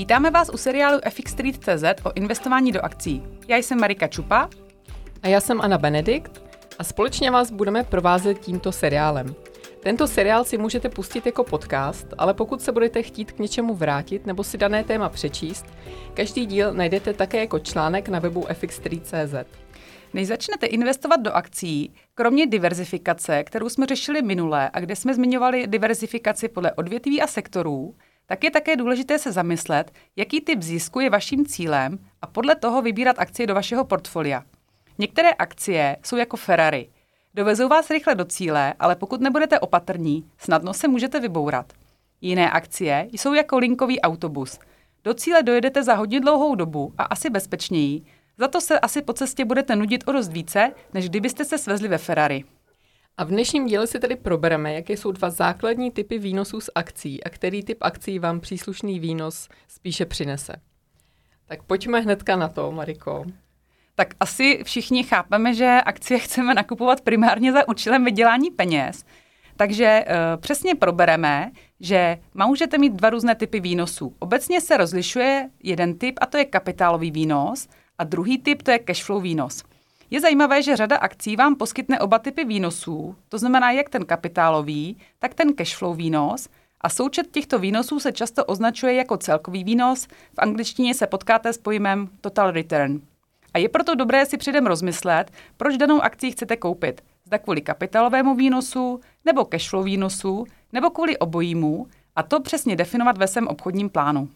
Vítáme 0.00 0.30
vás 0.30 0.50
u 0.54 0.56
seriálu 0.56 0.98
FX 1.10 1.32
Street 1.32 1.56
CZ 1.56 1.84
o 2.04 2.12
investování 2.14 2.72
do 2.72 2.84
akcí. 2.84 3.22
Já 3.48 3.56
jsem 3.56 3.80
Marika 3.80 4.08
Čupa. 4.08 4.48
A 5.22 5.28
já 5.28 5.40
jsem 5.40 5.60
Anna 5.60 5.78
Benedikt 5.78 6.42
a 6.78 6.84
společně 6.84 7.30
vás 7.30 7.50
budeme 7.50 7.84
provázet 7.84 8.38
tímto 8.38 8.72
seriálem. 8.72 9.34
Tento 9.82 10.06
seriál 10.06 10.44
si 10.44 10.58
můžete 10.58 10.88
pustit 10.88 11.26
jako 11.26 11.44
podcast, 11.44 12.06
ale 12.18 12.34
pokud 12.34 12.62
se 12.62 12.72
budete 12.72 13.02
chtít 13.02 13.32
k 13.32 13.38
něčemu 13.38 13.74
vrátit 13.74 14.26
nebo 14.26 14.44
si 14.44 14.58
dané 14.58 14.84
téma 14.84 15.08
přečíst, 15.08 15.66
každý 16.14 16.46
díl 16.46 16.74
najdete 16.74 17.14
také 17.14 17.40
jako 17.40 17.58
článek 17.58 18.08
na 18.08 18.18
webu 18.18 18.40
fx3.cz. 18.40 19.48
Než 20.14 20.28
začnete 20.28 20.66
investovat 20.66 21.20
do 21.20 21.32
akcí, 21.32 21.94
kromě 22.14 22.46
diverzifikace, 22.46 23.44
kterou 23.44 23.68
jsme 23.68 23.86
řešili 23.86 24.22
minule 24.22 24.70
a 24.72 24.80
kde 24.80 24.96
jsme 24.96 25.14
zmiňovali 25.14 25.66
diverzifikaci 25.66 26.48
podle 26.48 26.72
odvětví 26.72 27.22
a 27.22 27.26
sektorů, 27.26 27.94
tak 28.30 28.44
je 28.44 28.50
také 28.50 28.76
důležité 28.76 29.18
se 29.18 29.32
zamyslet, 29.32 29.92
jaký 30.16 30.40
typ 30.40 30.62
zisku 30.62 31.00
je 31.00 31.10
vaším 31.10 31.46
cílem 31.46 31.98
a 32.22 32.26
podle 32.26 32.54
toho 32.54 32.82
vybírat 32.82 33.18
akcie 33.18 33.46
do 33.46 33.54
vašeho 33.54 33.84
portfolia. 33.84 34.42
Některé 34.98 35.30
akcie 35.32 35.96
jsou 36.04 36.16
jako 36.16 36.36
Ferrari. 36.36 36.88
Dovezou 37.34 37.68
vás 37.68 37.90
rychle 37.90 38.14
do 38.14 38.24
cíle, 38.24 38.74
ale 38.78 38.96
pokud 38.96 39.20
nebudete 39.20 39.60
opatrní, 39.60 40.24
snadno 40.38 40.74
se 40.74 40.88
můžete 40.88 41.20
vybourat. 41.20 41.72
Jiné 42.20 42.50
akcie 42.50 43.08
jsou 43.12 43.34
jako 43.34 43.58
linkový 43.58 44.00
autobus. 44.00 44.58
Do 45.04 45.14
cíle 45.14 45.42
dojedete 45.42 45.82
za 45.82 45.94
hodně 45.94 46.20
dlouhou 46.20 46.54
dobu 46.54 46.94
a 46.98 47.02
asi 47.02 47.30
bezpečněji, 47.30 48.02
za 48.38 48.48
to 48.48 48.60
se 48.60 48.80
asi 48.80 49.02
po 49.02 49.12
cestě 49.12 49.44
budete 49.44 49.76
nudit 49.76 50.04
o 50.06 50.12
dost 50.12 50.28
více, 50.28 50.72
než 50.94 51.08
kdybyste 51.08 51.44
se 51.44 51.58
svezli 51.58 51.88
ve 51.88 51.98
Ferrari. 51.98 52.44
A 53.20 53.24
v 53.24 53.28
dnešním 53.28 53.66
díle 53.66 53.86
si 53.86 53.98
tedy 53.98 54.16
probereme, 54.16 54.74
jaké 54.74 54.92
jsou 54.92 55.12
dva 55.12 55.30
základní 55.30 55.90
typy 55.90 56.18
výnosů 56.18 56.60
z 56.60 56.70
akcí 56.74 57.24
a 57.24 57.30
který 57.30 57.62
typ 57.62 57.78
akcí 57.80 58.18
vám 58.18 58.40
příslušný 58.40 59.00
výnos 59.00 59.48
spíše 59.68 60.06
přinese. 60.06 60.52
Tak 61.46 61.62
pojďme 61.62 62.00
hnedka 62.00 62.36
na 62.36 62.48
to, 62.48 62.72
Mariko. 62.72 63.24
Tak 63.94 64.14
asi 64.20 64.60
všichni 64.64 65.04
chápeme, 65.04 65.54
že 65.54 65.80
akcie 65.84 66.20
chceme 66.20 66.54
nakupovat 66.54 67.00
primárně 67.00 67.52
za 67.52 67.68
účelem 67.68 68.04
vydělání 68.04 68.50
peněz. 68.50 69.04
Takže 69.56 70.04
uh, 70.06 70.40
přesně 70.40 70.74
probereme, 70.74 71.50
že 71.80 72.18
můžete 72.34 72.78
mít 72.78 72.92
dva 72.92 73.10
různé 73.10 73.34
typy 73.34 73.60
výnosů. 73.60 74.16
Obecně 74.18 74.60
se 74.60 74.76
rozlišuje 74.76 75.50
jeden 75.62 75.98
typ 75.98 76.18
a 76.20 76.26
to 76.26 76.38
je 76.38 76.44
kapitálový 76.44 77.10
výnos 77.10 77.68
a 77.98 78.04
druhý 78.04 78.38
typ 78.38 78.62
to 78.62 78.70
je 78.70 78.78
cashflow 78.78 79.22
výnos. 79.22 79.62
Je 80.10 80.20
zajímavé, 80.20 80.62
že 80.62 80.76
řada 80.76 80.96
akcí 80.96 81.36
vám 81.36 81.56
poskytne 81.56 82.00
oba 82.00 82.18
typy 82.18 82.44
výnosů, 82.44 83.16
to 83.28 83.38
znamená 83.38 83.70
jak 83.70 83.88
ten 83.88 84.04
kapitálový, 84.04 84.96
tak 85.18 85.34
ten 85.34 85.54
cashflow 85.54 85.96
výnos, 85.96 86.48
a 86.80 86.88
součet 86.88 87.30
těchto 87.30 87.58
výnosů 87.58 88.00
se 88.00 88.12
často 88.12 88.44
označuje 88.44 88.94
jako 88.94 89.16
celkový 89.16 89.64
výnos, 89.64 90.06
v 90.06 90.38
angličtině 90.38 90.94
se 90.94 91.06
potkáte 91.06 91.52
s 91.52 91.58
pojmem 91.58 92.08
total 92.20 92.50
return. 92.50 93.00
A 93.54 93.58
je 93.58 93.68
proto 93.68 93.94
dobré 93.94 94.26
si 94.26 94.36
předem 94.36 94.66
rozmyslet, 94.66 95.30
proč 95.56 95.76
danou 95.76 96.00
akci 96.00 96.30
chcete 96.30 96.56
koupit. 96.56 97.00
Zda 97.24 97.38
kvůli 97.38 97.60
kapitálovému 97.60 98.34
výnosu, 98.34 99.00
nebo 99.24 99.44
cashflow 99.44 99.84
výnosu, 99.84 100.46
nebo 100.72 100.90
kvůli 100.90 101.18
obojímu, 101.18 101.86
a 102.16 102.22
to 102.22 102.40
přesně 102.40 102.76
definovat 102.76 103.18
ve 103.18 103.28
svém 103.28 103.48
obchodním 103.48 103.90
plánu. 103.90 104.28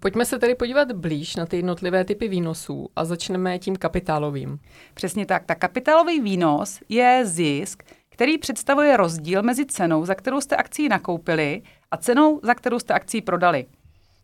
Pojďme 0.00 0.24
se 0.24 0.38
tedy 0.38 0.54
podívat 0.54 0.92
blíž 0.92 1.36
na 1.36 1.46
ty 1.46 1.56
jednotlivé 1.56 2.04
typy 2.04 2.28
výnosů 2.28 2.88
a 2.96 3.04
začneme 3.04 3.58
tím 3.58 3.76
kapitálovým. 3.76 4.58
Přesně 4.94 5.26
tak. 5.26 5.44
Ta 5.44 5.54
kapitálový 5.54 6.20
výnos 6.20 6.80
je 6.88 7.20
zisk, 7.24 7.82
který 8.08 8.38
představuje 8.38 8.96
rozdíl 8.96 9.42
mezi 9.42 9.66
cenou, 9.66 10.04
za 10.04 10.14
kterou 10.14 10.40
jste 10.40 10.56
akcí 10.56 10.88
nakoupili 10.88 11.62
a 11.90 11.96
cenou, 11.96 12.40
za 12.42 12.54
kterou 12.54 12.78
jste 12.78 12.94
akcí 12.94 13.20
prodali. 13.22 13.66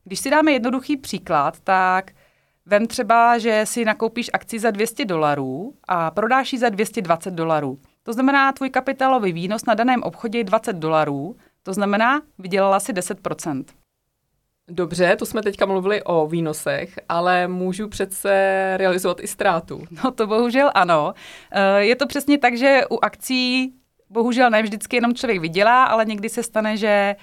Když 0.05 0.21
si 0.21 0.31
dáme 0.31 0.53
jednoduchý 0.53 0.97
příklad, 0.97 1.61
tak 1.61 2.11
vem 2.67 2.87
třeba, 2.87 3.39
že 3.39 3.63
si 3.67 3.85
nakoupíš 3.85 4.31
akci 4.33 4.59
za 4.59 4.71
200 4.71 5.05
dolarů 5.05 5.75
a 5.89 6.11
prodáš 6.11 6.53
ji 6.53 6.59
za 6.59 6.69
220 6.69 7.34
dolarů. 7.34 7.78
To 8.03 8.12
znamená, 8.12 8.53
tvůj 8.53 8.71
kapitálový 8.71 9.33
výnos 9.33 9.65
na 9.65 9.75
daném 9.75 10.03
obchodě 10.03 10.39
je 10.39 10.45
20 10.45 10.72
dolarů, 10.72 11.37
to 11.62 11.72
znamená, 11.72 12.22
vydělala 12.39 12.81
si 12.81 12.93
10 12.93 13.19
Dobře, 14.75 15.16
to 15.16 15.27
jsme 15.27 15.43
teďka 15.43 15.66
mluvili 15.66 16.03
o 16.03 16.27
výnosech, 16.27 16.99
ale 17.09 17.49
můžu 17.49 17.88
přece 17.88 18.31
realizovat 18.77 19.21
i 19.21 19.27
ztrátu. 19.27 19.83
No 20.05 20.10
to 20.10 20.27
bohužel 20.27 20.71
ano. 20.75 21.15
Eh, 21.50 21.84
je 21.84 21.97
to 21.97 22.06
přesně 22.06 22.38
tak, 22.38 22.56
že 22.56 22.81
u 22.91 22.99
akcí 23.03 23.75
bohužel 24.10 24.50
ne 24.50 24.62
vždycky 24.62 24.97
jenom 24.97 25.15
člověk 25.15 25.41
vydělá, 25.41 25.84
ale 25.84 26.05
někdy 26.05 26.28
se 26.28 26.43
stane, 26.43 26.77
že 26.77 26.88
eh, 26.88 27.16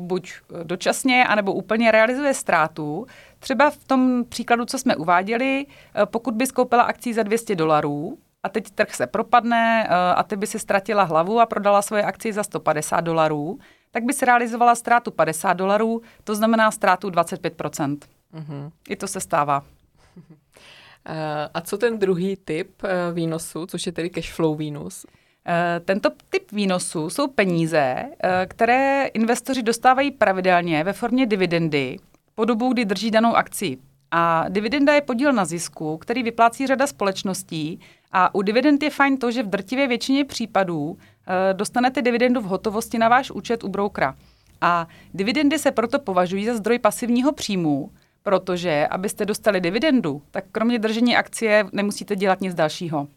buď 0.00 0.32
dočasně, 0.62 1.24
anebo 1.24 1.52
úplně 1.52 1.90
realizuje 1.90 2.34
ztrátu. 2.34 3.06
Třeba 3.38 3.70
v 3.70 3.84
tom 3.84 4.24
příkladu, 4.28 4.64
co 4.64 4.78
jsme 4.78 4.96
uváděli, 4.96 5.66
eh, 5.66 6.06
pokud 6.06 6.34
by 6.34 6.46
skoupila 6.46 6.82
akcí 6.82 7.12
za 7.12 7.22
200 7.22 7.54
dolarů, 7.54 8.18
a 8.42 8.48
teď 8.48 8.70
trh 8.70 8.94
se 8.94 9.06
propadne 9.06 9.88
a 9.88 10.22
ty 10.22 10.36
by 10.36 10.46
si 10.46 10.58
ztratila 10.58 11.02
hlavu 11.02 11.40
a 11.40 11.46
prodala 11.46 11.82
svoje 11.82 12.02
akcie 12.02 12.32
za 12.32 12.42
150 12.42 13.00
dolarů, 13.00 13.58
tak 13.96 14.04
by 14.04 14.12
se 14.12 14.26
realizovala 14.26 14.74
ztrátu 14.74 15.10
50 15.10 15.52
dolarů, 15.52 16.02
to 16.24 16.34
znamená 16.34 16.70
ztrátu 16.70 17.10
25 17.10 17.58
mm-hmm. 17.58 18.70
I 18.88 18.96
to 18.96 19.08
se 19.08 19.20
stává. 19.20 19.62
Eh, 21.08 21.48
a 21.54 21.60
co 21.60 21.78
ten 21.78 21.98
druhý 21.98 22.36
typ 22.36 22.70
eh, 22.84 23.12
výnosu, 23.12 23.66
což 23.66 23.86
je 23.86 23.92
tedy 23.92 24.10
cash 24.10 24.32
flow 24.32 24.56
výnos? 24.56 25.06
Eh, 25.46 25.80
tento 25.80 26.10
typ 26.30 26.52
výnosu 26.52 27.10
jsou 27.10 27.28
peníze, 27.28 28.04
které 28.48 29.06
investoři 29.06 29.62
dostávají 29.62 30.10
pravidelně 30.10 30.84
ve 30.84 30.92
formě 30.92 31.26
dividendy 31.26 31.96
po 32.34 32.44
dobu, 32.44 32.72
kdy 32.72 32.84
drží 32.84 33.10
danou 33.10 33.36
akci. 33.36 33.78
A 34.10 34.44
dividenda 34.48 34.94
je 34.94 35.00
podíl 35.00 35.32
na 35.32 35.44
zisku, 35.44 35.98
který 35.98 36.22
vyplácí 36.22 36.66
řada 36.66 36.86
společností. 36.86 37.80
A 38.12 38.34
u 38.34 38.42
dividend 38.42 38.82
je 38.82 38.90
fajn 38.90 39.18
to, 39.18 39.30
že 39.30 39.42
v 39.42 39.46
drtivé 39.46 39.86
většině 39.86 40.24
případů 40.24 40.98
dostanete 41.52 42.02
dividendu 42.02 42.40
v 42.40 42.44
hotovosti 42.44 42.98
na 42.98 43.08
váš 43.08 43.30
účet 43.30 43.64
u 43.64 43.68
broukra. 43.68 44.14
A 44.60 44.88
dividendy 45.14 45.58
se 45.58 45.70
proto 45.70 45.98
považují 45.98 46.46
za 46.46 46.54
zdroj 46.54 46.78
pasivního 46.78 47.32
příjmu, 47.32 47.90
protože 48.22 48.86
abyste 48.90 49.24
dostali 49.24 49.60
dividendu, 49.60 50.22
tak 50.30 50.44
kromě 50.52 50.78
držení 50.78 51.16
akcie 51.16 51.64
nemusíte 51.72 52.16
dělat 52.16 52.40
nic 52.40 52.54
dalšího. 52.54 53.08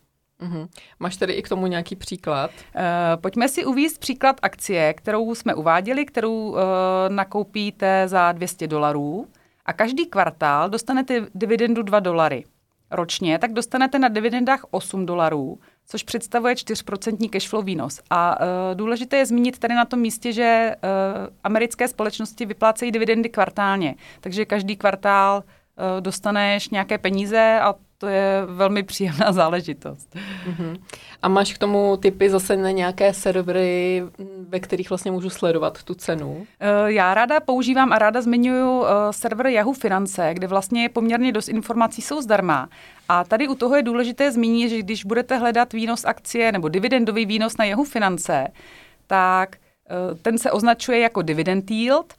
Uh-huh. 0.42 0.68
Máš 1.00 1.18
tedy 1.18 1.34
i 1.34 1.42
k 1.42 1.50
tomu 1.50 1.68
nějaký 1.68 1.96
příklad? 1.96 2.52
Uh, 2.76 2.82
pojďme 3.22 3.50
si 3.50 3.66
uvíct 3.66 4.00
příklad 4.00 4.36
akcie, 4.42 4.94
kterou 4.94 5.36
jsme 5.36 5.56
uváděli, 5.56 6.06
kterou 6.06 6.50
uh, 6.50 6.58
nakoupíte 7.10 8.08
za 8.08 8.32
200 8.32 8.68
dolarů 8.68 9.28
a 9.66 9.74
každý 9.74 10.06
kvartál 10.06 10.70
dostanete 10.70 11.26
dividendu 11.36 11.84
2 11.84 12.00
dolary. 12.00 12.44
Ročně 12.92 13.40
tak 13.40 13.54
dostanete 13.54 14.00
na 14.00 14.08
dividendách 14.08 14.66
8 14.72 15.06
dolarů, 15.06 15.60
což 15.90 16.04
představuje 16.04 16.54
4% 16.54 17.30
cashflow 17.30 17.66
výnos. 17.66 18.02
A 18.10 18.40
uh, 18.40 18.46
důležité 18.74 19.18
je 19.18 19.26
zmínit 19.26 19.60
tady 19.60 19.74
na 19.74 19.86
tom 19.86 20.00
místě, 20.00 20.34
že 20.34 20.76
uh, 20.84 20.90
americké 21.44 21.88
společnosti 21.88 22.46
vyplácejí 22.46 22.92
dividendy 22.92 23.30
kvartálně, 23.30 23.96
takže 24.22 24.46
každý 24.46 24.78
kvartál 24.78 25.44
uh, 25.44 26.02
dostaneš 26.02 26.70
nějaké 26.70 26.98
peníze 26.98 27.60
a 27.62 27.76
to 28.00 28.08
je 28.08 28.46
velmi 28.46 28.84
příjemná 28.84 29.32
záležitost. 29.32 30.16
Uh-huh. 30.50 30.80
A 31.22 31.28
máš 31.28 31.54
k 31.54 31.58
tomu 31.58 31.98
typy 31.98 32.30
zase 32.30 32.58
na 32.58 32.72
nějaké 32.72 33.14
servery, 33.14 34.04
ve 34.50 34.60
kterých 34.60 34.90
vlastně 34.90 35.12
můžu 35.12 35.30
sledovat 35.30 35.84
tu 35.84 35.94
cenu? 35.94 36.32
Uh, 36.32 36.46
já 36.86 37.14
ráda 37.14 37.40
používám 37.40 37.94
a 37.94 38.00
ráda 38.00 38.22
zmiňuji 38.22 38.82
uh, 38.82 38.88
server 39.12 39.48
Yahoo 39.48 39.74
Finance, 39.74 40.30
kde 40.34 40.48
vlastně 40.48 40.90
poměrně 40.90 41.32
dost 41.32 41.48
informací 41.48 42.02
jsou 42.02 42.22
zdarma. 42.22 42.70
A 43.10 43.24
tady 43.24 43.48
u 43.48 43.56
toho 43.56 43.76
je 43.76 43.84
důležité 43.84 44.32
zmínit, 44.32 44.70
že 44.70 44.80
když 44.80 45.06
budete 45.06 45.38
hledat 45.38 45.74
výnos 45.74 46.06
akcie 46.06 46.52
nebo 46.52 46.70
dividendový 46.70 47.26
výnos 47.26 47.58
na 47.58 47.66
Yahoo 47.66 47.86
Finance, 47.86 48.48
tak 49.08 49.56
uh, 49.56 50.18
ten 50.18 50.38
se 50.38 50.52
označuje 50.52 51.00
jako 51.00 51.22
dividend 51.22 51.72
yield 51.72 52.14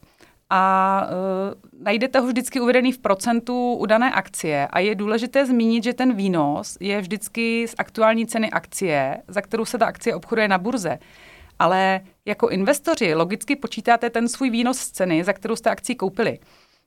a 0.53 1.07
uh, 1.07 1.83
najdete 1.83 2.19
ho 2.19 2.27
vždycky 2.27 2.59
uvedený 2.59 2.91
v 2.91 2.99
procentu 2.99 3.73
u 3.73 3.85
dané 3.85 4.11
akcie 4.11 4.67
a 4.67 4.79
je 4.79 4.95
důležité 4.95 5.45
zmínit, 5.45 5.83
že 5.83 5.93
ten 5.93 6.15
výnos 6.15 6.77
je 6.79 7.01
vždycky 7.01 7.67
z 7.67 7.75
aktuální 7.77 8.27
ceny 8.27 8.51
akcie, 8.51 9.17
za 9.27 9.41
kterou 9.41 9.65
se 9.65 9.77
ta 9.77 9.85
akcie 9.85 10.15
obchoduje 10.15 10.47
na 10.47 10.57
burze. 10.57 10.99
Ale 11.59 12.01
jako 12.25 12.49
investoři 12.49 13.13
logicky 13.13 13.55
počítáte 13.55 14.09
ten 14.09 14.27
svůj 14.27 14.49
výnos 14.49 14.77
z 14.77 14.91
ceny, 14.91 15.23
za 15.23 15.33
kterou 15.33 15.55
jste 15.55 15.69
akci 15.69 15.95
koupili. 15.95 16.39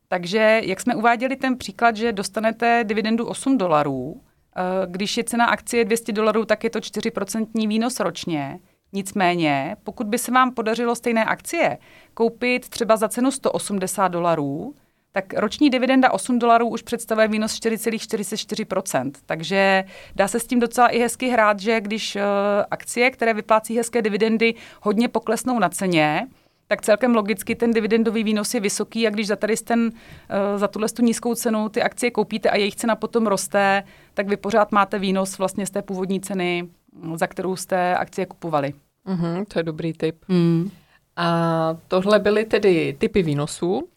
Takže, 0.08 0.60
jak 0.64 0.80
jsme 0.80 0.94
uváděli 0.94 1.36
ten 1.36 1.56
příklad, 1.58 1.96
že 1.96 2.12
dostanete 2.12 2.84
dividendu 2.84 3.26
8 3.26 3.58
dolarů, 3.58 4.20
eh, 4.56 4.62
když 4.86 5.16
je 5.16 5.24
cena 5.24 5.44
akcie 5.44 5.84
200 5.84 6.12
dolarů, 6.12 6.44
tak 6.44 6.64
je 6.64 6.70
to 6.70 6.80
4% 6.80 7.66
výnos 7.66 8.00
ročně. 8.00 8.58
Nicméně, 8.94 9.76
pokud 9.84 10.06
by 10.06 10.18
se 10.18 10.32
vám 10.32 10.54
podařilo 10.54 10.94
stejné 10.94 11.24
akcie 11.24 11.78
koupit 12.14 12.68
třeba 12.68 12.96
za 12.96 13.08
cenu 13.08 13.30
180 13.30 14.08
dolarů, 14.08 14.74
tak 15.12 15.34
roční 15.34 15.70
dividenda 15.70 16.12
8 16.12 16.38
dolarů 16.38 16.68
už 16.68 16.82
představuje 16.82 17.28
minus 17.28 17.52
4,44%. 17.52 19.10
Takže 19.26 19.84
dá 20.14 20.28
se 20.28 20.40
s 20.40 20.46
tím 20.46 20.60
docela 20.60 20.88
i 20.88 20.98
hezky 20.98 21.28
hrát, 21.28 21.60
že 21.60 21.80
když 21.80 22.16
uh, 22.16 22.22
akcie, 22.70 23.10
které 23.10 23.34
vyplácí 23.34 23.76
hezké 23.76 24.02
dividendy, 24.02 24.54
hodně 24.82 25.08
poklesnou 25.08 25.58
na 25.58 25.68
ceně, 25.68 26.26
tak 26.66 26.82
celkem 26.82 27.14
logicky 27.14 27.54
ten 27.54 27.70
dividendový 27.70 28.24
výnos 28.24 28.54
je 28.54 28.60
vysoký 28.60 29.06
a 29.06 29.10
když 29.10 29.26
za 29.26 29.36
tady 29.36 29.56
ten, 29.56 29.80
uh, 29.80 30.58
za 30.58 30.68
tuhle 30.68 30.88
tu 30.88 31.02
nízkou 31.02 31.34
cenu 31.34 31.68
ty 31.68 31.82
akcie 31.82 32.10
koupíte 32.10 32.50
a 32.50 32.56
jejich 32.56 32.76
cena 32.76 32.96
potom 32.96 33.26
roste, 33.26 33.82
tak 34.14 34.28
vy 34.28 34.36
pořád 34.36 34.72
máte 34.72 34.98
výnos 34.98 35.38
vlastně 35.38 35.66
z 35.66 35.70
té 35.70 35.82
původní 35.82 36.20
ceny, 36.20 36.68
za 37.14 37.26
kterou 37.26 37.56
jste 37.56 37.96
akcie 37.96 38.26
kupovali. 38.26 38.74
Mm-hmm, 39.06 39.44
to 39.44 39.58
je 39.58 39.62
dobrý 39.62 39.92
tip. 39.92 40.24
Mm. 40.28 40.70
A 41.16 41.76
tohle 41.88 42.18
byly 42.18 42.44
tedy 42.44 42.96
typy 42.98 43.22
výnosů 43.22 43.88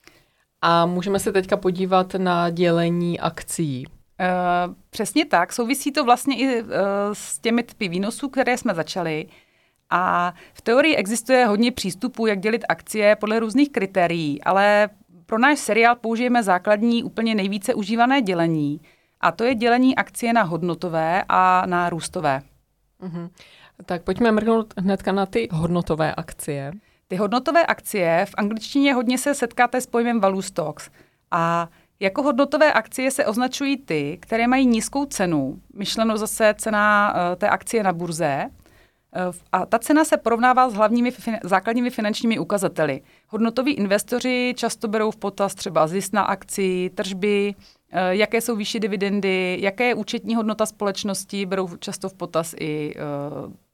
a 0.62 0.86
můžeme 0.86 1.20
se 1.20 1.32
teďka 1.32 1.58
podívat 1.58 2.14
na 2.14 2.50
dělení 2.50 3.20
akcí. 3.20 3.86
Uh, 3.88 4.74
přesně 4.90 5.26
tak. 5.26 5.54
Souvisí 5.54 5.92
to 5.92 6.04
vlastně 6.04 6.38
i 6.38 6.62
uh, 6.62 6.70
s 7.14 7.40
těmi 7.40 7.64
typy 7.64 7.88
výnosů, 7.88 8.30
které 8.30 8.58
jsme 8.58 8.74
začali. 8.74 9.26
A 9.90 10.34
v 10.54 10.62
teorii 10.62 10.96
existuje 10.96 11.46
hodně 11.46 11.72
přístupů, 11.72 12.28
jak 12.28 12.40
dělit 12.40 12.66
akcie 12.70 13.16
podle 13.16 13.40
různých 13.40 13.72
kritérií, 13.72 14.44
ale 14.44 14.90
pro 15.26 15.40
náš 15.40 15.60
seriál 15.60 15.96
použijeme 15.96 16.44
základní, 16.44 17.04
úplně 17.04 17.36
nejvíce 17.36 17.74
užívané 17.74 18.22
dělení. 18.22 18.82
A 19.22 19.32
to 19.32 19.44
je 19.44 19.56
dělení 19.56 19.96
akcie 19.96 20.34
na 20.34 20.44
hodnotové 20.44 21.24
a 21.30 21.66
na 21.66 21.90
růstové. 21.90 22.42
Uh-huh. 23.04 23.30
Tak 23.86 24.04
pojďme 24.04 24.32
mrknout 24.32 24.74
hnedka 24.78 25.12
na 25.12 25.26
ty 25.26 25.48
hodnotové 25.52 26.16
akcie. 26.16 26.72
Ty 27.08 27.16
hodnotové 27.16 27.66
akcie 27.66 28.26
v 28.26 28.34
angličtině 28.38 28.94
hodně 28.94 29.18
se 29.18 29.36
setkáte 29.36 29.82
s 29.82 29.88
pojmem 29.88 30.20
value 30.20 30.44
stocks. 30.44 30.90
A 31.32 31.70
jako 32.00 32.24
hodnotové 32.24 32.74
akcie 32.74 33.12
se 33.12 33.26
označují 33.26 33.78
ty, 33.78 34.18
které 34.22 34.48
mají 34.48 34.66
nízkou 34.66 35.06
cenu, 35.06 35.62
myšleno 35.74 36.18
zase 36.18 36.56
cena 36.58 37.14
uh, 37.14 37.36
té 37.36 37.50
akcie 37.50 37.84
na 37.84 37.94
burze, 37.94 38.46
uh, 38.46 39.36
a 39.52 39.66
ta 39.66 39.80
cena 39.80 40.06
se 40.06 40.18
porovnává 40.18 40.70
s 40.70 40.74
hlavními 40.74 41.12
fin- 41.12 41.40
základními 41.44 41.90
finančními 41.90 42.40
ukazateli. 42.40 43.02
Hodnotoví 43.28 43.74
investoři 43.74 44.54
často 44.58 44.88
berou 44.88 45.12
v 45.12 45.18
potaz 45.18 45.56
třeba 45.56 45.88
zisk 45.88 46.14
na 46.14 46.22
akci, 46.22 46.92
tržby, 46.96 47.56
uh, 47.58 48.00
jaké 48.10 48.42
jsou 48.42 48.56
výši 48.56 48.80
dividendy, 48.80 49.58
jaké 49.62 49.88
je 49.88 49.96
účetní 49.96 50.36
hodnota 50.36 50.66
společnosti, 50.66 51.46
berou 51.46 51.76
často 51.76 52.10
v 52.10 52.14
potaz 52.14 52.56
i 52.60 52.96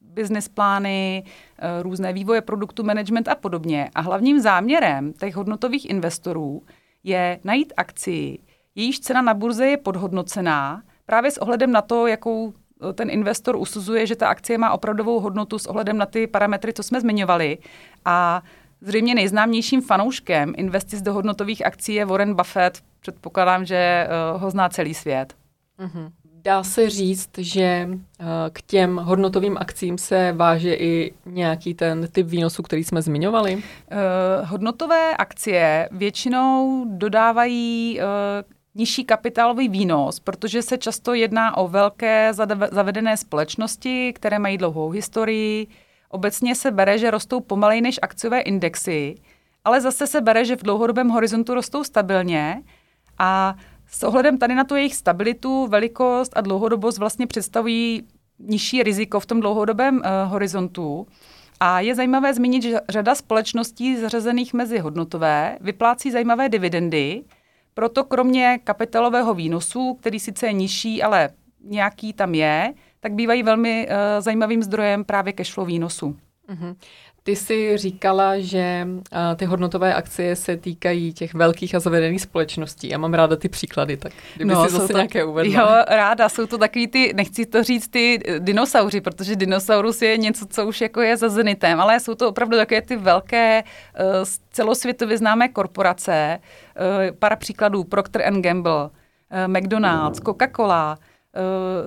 business 0.01 0.47
plány, 0.47 1.23
různé 1.81 2.13
vývoje 2.13 2.41
produktu, 2.41 2.83
management 2.83 3.27
a 3.27 3.35
podobně. 3.35 3.89
A 3.95 4.01
hlavním 4.01 4.39
záměrem 4.39 5.13
těch 5.13 5.35
hodnotových 5.35 5.89
investorů 5.89 6.63
je 7.03 7.39
najít 7.44 7.73
akci, 7.77 8.39
jejíž 8.75 8.99
cena 8.99 9.21
na 9.21 9.33
burze 9.33 9.67
je 9.67 9.77
podhodnocená, 9.77 10.83
právě 11.06 11.31
s 11.31 11.38
ohledem 11.38 11.71
na 11.71 11.81
to, 11.81 12.07
jakou 12.07 12.53
eh, 12.89 12.94
ten 12.94 13.09
investor 13.09 13.56
usuzuje, 13.56 14.07
že 14.07 14.15
ta 14.15 14.27
akcie 14.27 14.57
má 14.57 14.71
opravdovou 14.71 15.19
hodnotu 15.19 15.59
s 15.59 15.65
ohledem 15.65 15.97
na 15.97 16.06
ty 16.06 16.27
parametry, 16.27 16.73
co 16.73 16.83
jsme 16.83 17.01
zmiňovali. 17.01 17.57
A 18.06 18.41
zřejmě 18.83 19.15
nejznámějším 19.15 19.81
fanouškem 19.81 20.53
investic 20.57 21.01
do 21.01 21.13
hodnotových 21.13 21.65
akcí 21.65 21.94
je 21.94 22.06
Warren 22.06 22.35
Buffett. 22.35 22.83
Předpokládám, 23.00 23.65
že 23.65 24.07
uh, 24.35 24.41
ho 24.41 24.50
zná 24.51 24.69
celý 24.69 24.94
svět. 24.94 25.33
Mm-hmm. 25.80 26.12
Dá 26.44 26.63
se 26.63 26.89
říct, 26.89 27.30
že 27.38 27.89
uh, 27.89 28.25
k 28.53 28.62
těm 28.62 28.97
hodnotovým 28.97 29.57
akcím 29.57 29.97
se 29.97 30.31
váže 30.31 30.74
i 30.74 31.13
nějaký 31.25 31.74
ten 31.74 32.07
typ 32.12 32.27
výnosu, 32.27 32.63
který 32.63 32.83
jsme 32.83 33.01
zmiňovali? 33.01 33.56
Uh, 33.56 33.62
hodnotové 34.50 35.18
akcie 35.18 35.89
většinou 35.91 36.85
dodávají 36.88 38.00
uh, 38.00 38.06
nižší 38.75 39.03
kapitálový 39.03 39.69
výnos, 39.69 40.19
protože 40.19 40.62
se 40.62 40.77
často 40.77 41.13
jedná 41.13 41.57
o 41.57 41.68
velké 41.68 42.31
zavedené 42.71 43.18
společnosti, 43.18 44.13
které 44.13 44.39
mají 44.39 44.57
dlouhou 44.57 44.89
historii. 44.89 45.68
Obecně 46.13 46.56
se 46.56 46.71
bere, 46.71 46.98
že 46.98 47.12
rostou 47.12 47.39
pomalej 47.39 47.81
než 47.81 48.00
akciové 48.01 48.42
indexy, 48.42 49.15
ale 49.65 49.81
zase 49.81 50.07
se 50.07 50.21
bere, 50.21 50.45
že 50.45 50.56
v 50.56 50.63
dlouhodobém 50.63 51.10
horizontu 51.10 51.54
rostou 51.54 51.83
stabilně 51.83 52.63
a 53.19 53.56
s 53.88 54.04
ohledem 54.04 54.38
tady 54.38 54.56
na 54.56 54.63
tu 54.63 54.75
jejich 54.75 54.95
stabilitu, 54.95 55.68
velikost 55.68 56.31
a 56.36 56.42
dlouhodobost 56.42 56.98
vlastně 56.98 57.27
představují 57.27 58.07
nižší 58.39 58.83
riziko 58.83 59.19
v 59.19 59.25
tom 59.25 59.39
dlouhodobém 59.42 59.95
uh, 59.95 60.01
horizontu. 60.31 61.07
A 61.60 61.80
je 61.80 61.95
zajímavé 61.95 62.33
zmínit, 62.33 62.63
že 62.63 62.80
řada 62.89 63.16
společností 63.16 63.98
zařazených 63.98 64.54
mezi 64.54 64.80
hodnotové 64.80 65.57
vyplácí 65.62 66.12
zajímavé 66.12 66.50
dividendy, 66.50 67.24
proto 67.74 68.04
kromě 68.04 68.59
kapitálového 68.63 69.33
výnosu, 69.33 69.94
který 69.94 70.19
sice 70.19 70.48
je 70.48 70.54
nižší, 70.54 71.04
ale 71.04 71.30
nějaký 71.63 72.13
tam 72.13 72.36
je, 72.36 72.74
tak 73.03 73.13
bývají 73.13 73.44
velmi 73.44 73.88
uh, 73.88 73.95
zajímavým 74.23 74.63
zdrojem 74.63 75.03
právě 75.03 75.33
cashflow 75.33 75.67
výnosu. 75.67 76.15
Mm-hmm. 76.50 76.75
Ty 77.23 77.35
jsi 77.35 77.77
říkala, 77.77 78.39
že 78.39 78.88
uh, 78.88 79.35
ty 79.35 79.45
hodnotové 79.45 79.94
akcie 79.94 80.35
se 80.35 80.57
týkají 80.57 81.13
těch 81.13 81.33
velkých 81.33 81.75
a 81.75 81.79
zavedených 81.79 82.21
společností. 82.21 82.89
Já 82.89 82.97
mám 82.97 83.13
ráda 83.13 83.35
ty 83.35 83.50
příklady, 83.50 83.97
tak 83.97 84.13
kdyby 84.35 84.53
no, 84.53 84.65
si 84.65 84.71
zase 84.71 84.88
to, 84.88 84.97
nějaké 84.97 85.23
uvedla. 85.23 85.61
Jo, 85.61 85.95
ráda. 85.95 86.29
Jsou 86.29 86.45
to 86.45 86.57
takový 86.57 86.88
ty, 86.88 87.13
nechci 87.15 87.45
to 87.45 87.63
říct, 87.63 87.88
ty 87.88 88.19
dinosauři, 88.39 89.01
protože 89.01 89.35
dinosaurus 89.35 90.01
je 90.01 90.17
něco, 90.17 90.45
co 90.45 90.67
už 90.67 90.81
jako 90.81 91.01
je 91.01 91.17
za 91.17 91.29
zenitem, 91.29 91.81
ale 91.81 91.99
jsou 91.99 92.15
to 92.15 92.29
opravdu 92.29 92.57
takové 92.57 92.81
ty 92.81 92.95
velké 92.95 93.63
uh, 93.63 94.06
celosvětově 94.51 95.17
známé 95.17 95.47
korporace. 95.47 96.39
Uh, 96.39 97.15
para 97.15 97.35
příkladů 97.35 97.83
Procter 97.83 98.33
Gamble, 98.41 98.83
uh, 98.83 98.89
McDonald's, 99.47 100.19
Coca-Cola, 100.19 100.97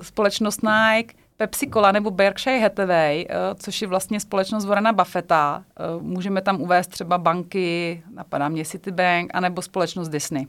společnost 0.01 0.61
Nike, 0.63 1.15
Pepsi 1.37 1.71
Cola 1.71 1.93
nebo 1.93 2.11
Berkshire 2.11 2.59
Hathaway, 2.59 3.27
eh, 3.29 3.35
což 3.55 3.83
je 3.83 3.89
vlastně 3.89 4.21
společnost 4.21 4.65
Warrena 4.65 4.93
Buffetta. 4.93 5.65
Eh, 5.69 5.83
můžeme 6.01 6.43
tam 6.43 6.61
uvést 6.61 6.87
třeba 6.87 7.19
banky, 7.19 8.03
napadá 8.11 8.49
mě 8.49 8.65
Citibank, 8.65 9.31
anebo 9.35 9.63
společnost 9.63 10.09
Disney. 10.09 10.47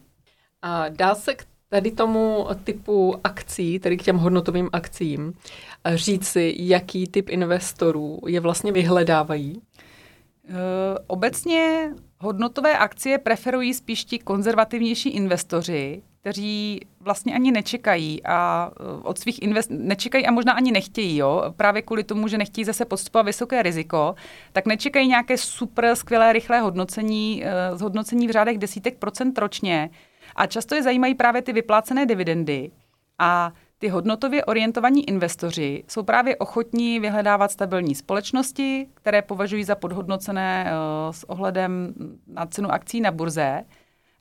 A 0.62 0.90
dá 0.90 1.16
se 1.16 1.36
k 1.36 1.46
tady 1.70 1.92
tomu 1.92 2.48
typu 2.64 3.16
akcí, 3.24 3.80
tedy 3.80 3.98
k 3.98 4.04
těm 4.04 4.18
hodnotovým 4.18 4.70
akcím, 4.74 5.34
říci, 5.96 6.56
jaký 6.58 7.08
typ 7.08 7.30
investorů 7.30 8.20
je 8.28 8.40
vlastně 8.40 8.72
vyhledávají? 8.72 9.62
Obecně 11.08 11.92
hodnotové 12.20 12.78
akcie 12.78 13.18
preferují 13.18 13.74
spíš 13.74 14.06
ti 14.06 14.20
konzervativnější 14.20 15.10
investoři, 15.10 16.02
kteří 16.28 16.80
vlastně 17.00 17.36
ani 17.36 17.52
nečekají 17.52 18.24
a 18.24 18.72
eh, 18.72 18.84
od 19.04 19.20
svých 19.20 19.42
invest 19.42 19.70
nečekají 19.72 20.28
a 20.28 20.32
možná 20.32 20.54
ani 20.54 20.72
nechtějí, 20.72 21.18
jo, 21.18 21.54
právě 21.58 21.82
kvůli 21.82 22.04
tomu, 22.04 22.28
že 22.28 22.38
nechtějí 22.38 22.66
zase 22.66 22.86
podstupovat 22.86 23.24
vysoké 23.24 23.64
riziko, 23.64 24.16
tak 24.54 24.66
nečekají 24.66 25.08
nějaké 25.08 25.38
super 25.38 25.96
skvělé 25.96 26.34
rychlé 26.34 26.60
hodnocení, 26.60 27.44
uh, 27.44 27.78
zhodnocení 27.78 28.28
v 28.28 28.32
řádech 28.32 28.58
desítek 28.58 28.98
procent 28.98 29.38
ročně. 29.38 29.90
A 30.36 30.46
často 30.46 30.76
je 30.76 30.84
zajímají 30.84 31.16
právě 31.16 31.42
ty 31.42 31.54
vyplácené 31.54 32.06
dividendy 32.06 32.72
a 33.20 33.52
ty 33.78 33.88
hodnotově 33.88 34.46
orientovaní 34.46 35.10
investoři 35.10 35.84
jsou 35.88 36.04
právě 36.04 36.36
ochotní 36.36 37.00
vyhledávat 37.00 37.52
stabilní 37.52 37.96
společnosti, 37.96 38.88
které 38.94 39.22
považují 39.22 39.64
za 39.64 39.76
podhodnocené 39.76 40.66
uh, 40.66 41.12
s 41.12 41.30
ohledem 41.30 41.94
na 42.28 42.46
cenu 42.46 42.72
akcí 42.72 43.02
na 43.02 43.12
burze 43.12 43.64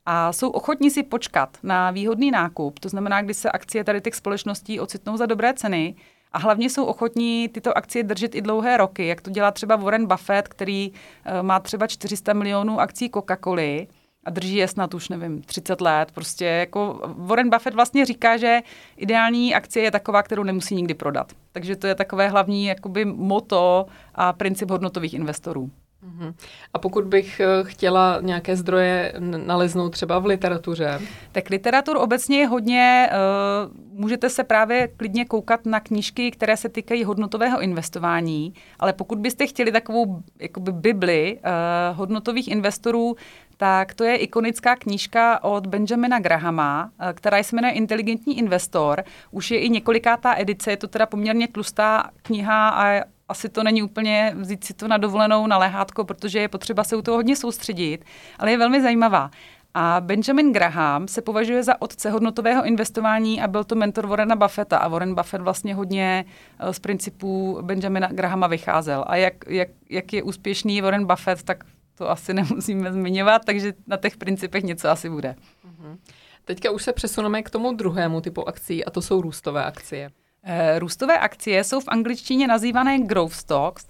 a 0.06 0.32
jsou 0.32 0.50
ochotní 0.50 0.90
si 0.90 1.02
počkat 1.02 1.58
na 1.62 1.90
výhodný 1.90 2.30
nákup, 2.30 2.78
to 2.78 2.88
znamená, 2.88 3.22
kdy 3.22 3.34
se 3.34 3.50
akcie 3.50 3.84
tady 3.84 4.00
těch 4.00 4.14
společností 4.14 4.80
ocitnou 4.80 5.16
za 5.16 5.26
dobré 5.26 5.54
ceny 5.54 5.94
a 6.32 6.38
hlavně 6.38 6.70
jsou 6.70 6.84
ochotní 6.84 7.48
tyto 7.48 7.76
akcie 7.76 8.02
držet 8.02 8.34
i 8.34 8.42
dlouhé 8.42 8.76
roky, 8.76 9.06
jak 9.06 9.20
to 9.20 9.30
dělá 9.30 9.50
třeba 9.50 9.76
Warren 9.76 10.06
Buffett, 10.06 10.48
který 10.48 10.90
uh, 10.90 11.42
má 11.42 11.60
třeba 11.60 11.86
400 11.86 12.32
milionů 12.32 12.80
akcí 12.80 13.08
Coca-Coly 13.08 13.86
a 14.25 14.30
drží 14.30 14.56
je 14.56 14.68
snad 14.68 14.94
už, 14.94 15.08
nevím, 15.08 15.42
30 15.42 15.80
let. 15.80 16.12
Prostě 16.12 16.44
jako 16.44 17.00
Warren 17.16 17.50
Buffett 17.50 17.75
vlastně 17.75 18.04
říká, 18.04 18.36
že 18.36 18.60
ideální 18.96 19.54
akcie 19.54 19.84
je 19.84 19.90
taková, 19.90 20.22
kterou 20.22 20.42
nemusí 20.42 20.75
nikdy 20.75 20.94
prodat. 20.94 21.32
Takže 21.52 21.76
to 21.76 21.86
je 21.86 21.94
takové 21.94 22.28
hlavní 22.28 22.66
jakoby 22.66 23.04
moto 23.04 23.86
a 24.14 24.32
princip 24.32 24.70
hodnotových 24.70 25.14
investorů. 25.14 25.70
Mhm. 26.03 26.35
A 26.75 26.79
pokud 26.79 27.05
bych 27.05 27.41
eh, 27.41 27.47
chtěla 27.62 28.19
nějaké 28.21 28.57
zdroje 28.57 29.12
naleznout 29.19 29.91
třeba 29.91 30.19
v 30.19 30.26
literatuře? 30.26 31.00
Tak 31.33 31.50
literatur 31.50 31.97
obecně 31.97 32.38
je 32.38 32.47
hodně, 32.47 33.11
uh, 33.12 34.00
můžete 34.00 34.31
se 34.31 34.45
právě 34.45 34.88
klidně 34.88 35.25
koukat 35.25 35.67
na 35.67 35.81
knížky, 35.81 36.31
které 36.31 36.57
se 36.57 36.69
týkají 36.69 37.05
hodnotového 37.05 37.61
investování, 37.61 38.55
ale 38.79 38.93
pokud 38.93 39.19
byste 39.19 39.47
chtěli 39.47 39.73
takovou 39.73 40.23
jakoby 40.38 40.73
bibli 40.73 41.38
uh, 41.38 41.97
hodnotových 41.99 42.49
investorů, 42.49 43.17
tak 43.57 43.95
to 43.95 44.05
je 44.05 44.17
ikonická 44.17 44.76
knížka 44.76 45.45
od 45.45 45.67
Benjamina 45.67 46.19
Grahama, 46.19 46.91
která 47.15 47.43
se 47.43 47.57
jmenuje 47.57 47.73
Inteligentní 47.73 48.38
investor. 48.38 49.05
Už 49.31 49.50
je 49.50 49.59
i 49.59 49.69
několikátá 49.69 50.35
edice, 50.38 50.71
je 50.71 50.76
to 50.76 50.88
teda 50.88 51.07
poměrně 51.07 51.49
tlustá 51.49 52.11
kniha 52.23 52.69
a 52.69 53.05
asi 53.28 53.49
to 53.49 53.62
není 53.62 53.83
úplně 53.83 54.33
vzít 54.37 54.64
si 54.64 54.75
to 54.75 54.88
na 54.88 54.97
dovolenou 54.97 55.47
na 55.47 55.59
lehátko, 55.59 56.04
protože 56.04 56.38
je 56.38 56.49
potřeba 56.49 56.85
se 56.85 56.97
u 56.97 57.02
toho 57.02 57.16
hodně 57.16 57.37
soustředit, 57.37 58.04
ale 58.38 58.50
je 58.50 58.59
velmi 58.59 58.83
zajímavá. 58.83 59.30
A 59.78 60.00
Benjamin 60.00 60.52
Graham 60.52 61.09
se 61.09 61.23
považuje 61.23 61.62
za 61.62 61.83
otce 61.83 62.11
hodnotového 62.11 62.64
investování 62.64 63.42
a 63.42 63.49
byl 63.49 63.64
to 63.64 63.75
mentor 63.75 64.06
Warrena 64.06 64.37
Buffetta. 64.37 64.78
A 64.78 64.88
Warren 64.88 65.14
Buffett 65.14 65.45
vlastně 65.45 65.75
hodně 65.75 66.25
eh, 66.59 66.73
z 66.73 66.78
principů 66.78 67.59
Benjamina 67.62 68.09
Grahama 68.09 68.47
vycházel. 68.47 69.04
A 69.06 69.16
jak, 69.16 69.35
jak, 69.47 69.68
jak 69.90 70.12
je 70.12 70.23
úspěšný 70.23 70.80
Warren 70.80 71.06
Buffett, 71.06 71.42
tak 71.42 71.64
to 71.95 72.11
asi 72.11 72.35
nemusíme 72.40 72.92
zmiňovat, 72.92 73.45
takže 73.45 73.75
na 73.87 73.97
těch 73.97 74.16
principech 74.16 74.64
něco 74.64 74.88
asi 74.88 75.11
bude. 75.11 75.35
Uh-huh. 75.66 75.97
Teďka 76.45 76.71
už 76.71 76.83
se 76.83 76.92
přesuneme 76.92 77.42
k 77.42 77.50
tomu 77.50 77.73
druhému 77.73 78.21
typu 78.21 78.49
akcí 78.49 78.85
a 78.85 78.90
to 78.90 79.02
jsou 79.02 79.21
růstové 79.21 79.64
akcie. 79.64 80.11
E, 80.49 80.79
růstové 80.79 81.19
akcie 81.19 81.65
jsou 81.65 81.81
v 81.81 81.88
angličtině 81.88 82.47
nazývané 82.47 82.99
growth 82.99 83.35
stocks 83.35 83.87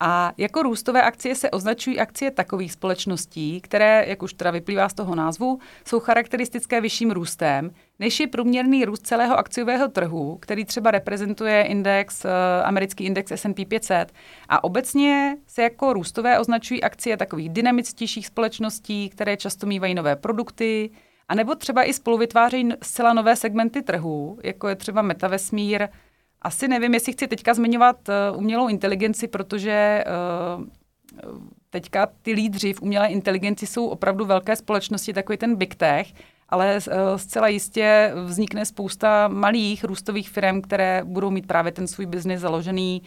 a 0.00 0.32
jako 0.36 0.62
růstové 0.62 1.02
akcie 1.02 1.34
se 1.34 1.50
označují 1.50 2.00
akcie 2.00 2.30
takových 2.30 2.72
společností, 2.72 3.60
které, 3.60 4.04
jak 4.08 4.22
už 4.22 4.32
teda 4.32 4.50
vyplývá 4.50 4.88
z 4.88 4.94
toho 4.94 5.14
názvu, 5.14 5.58
jsou 5.84 6.00
charakteristické 6.00 6.80
vyšším 6.80 7.10
růstem, 7.10 7.70
než 7.98 8.20
je 8.20 8.26
průměrný 8.26 8.84
růst 8.84 9.06
celého 9.06 9.38
akciového 9.38 9.88
trhu, 9.88 10.36
který 10.40 10.64
třeba 10.64 10.90
reprezentuje 10.90 11.62
index, 11.62 12.24
uh, 12.24 12.30
americký 12.64 13.04
index 13.04 13.32
S&P 13.32 13.64
500. 13.64 14.12
A 14.48 14.64
obecně 14.64 15.36
se 15.46 15.62
jako 15.62 15.92
růstové 15.92 16.38
označují 16.38 16.82
akcie 16.82 17.16
takových 17.16 17.48
dynamičtějších 17.48 18.26
společností, 18.26 19.08
které 19.08 19.36
často 19.36 19.66
mývají 19.66 19.94
nové 19.94 20.16
produkty, 20.16 20.90
a 21.28 21.34
nebo 21.34 21.54
třeba 21.54 21.84
i 21.84 21.92
spolu 21.92 22.18
vytvářejí 22.18 22.68
zcela 22.82 23.12
nové 23.12 23.36
segmenty 23.36 23.82
trhu, 23.82 24.38
jako 24.42 24.68
je 24.68 24.76
třeba 24.76 25.02
metavesmír, 25.02 25.88
asi 26.42 26.68
nevím, 26.68 26.94
jestli 26.94 27.12
chci 27.12 27.26
teďka 27.26 27.54
zmiňovat 27.54 27.96
uh, 28.08 28.38
umělou 28.38 28.68
inteligenci, 28.68 29.28
protože 29.28 30.04
uh, 30.58 30.64
teďka 31.70 32.08
ty 32.22 32.32
lídři 32.32 32.72
v 32.72 32.82
umělé 32.82 33.08
inteligenci 33.08 33.66
jsou 33.66 33.86
opravdu 33.86 34.24
velké 34.24 34.56
společnosti, 34.56 35.12
takový 35.12 35.38
ten 35.38 35.56
big 35.56 35.74
tech, 35.74 36.12
ale 36.48 36.78
uh, 36.78 36.94
zcela 37.16 37.48
jistě 37.48 38.12
vznikne 38.24 38.66
spousta 38.66 39.28
malých 39.28 39.84
růstových 39.84 40.30
firm, 40.30 40.62
které 40.62 41.02
budou 41.04 41.30
mít 41.30 41.46
právě 41.46 41.72
ten 41.72 41.86
svůj 41.86 42.06
biznis 42.06 42.40
založený 42.40 43.02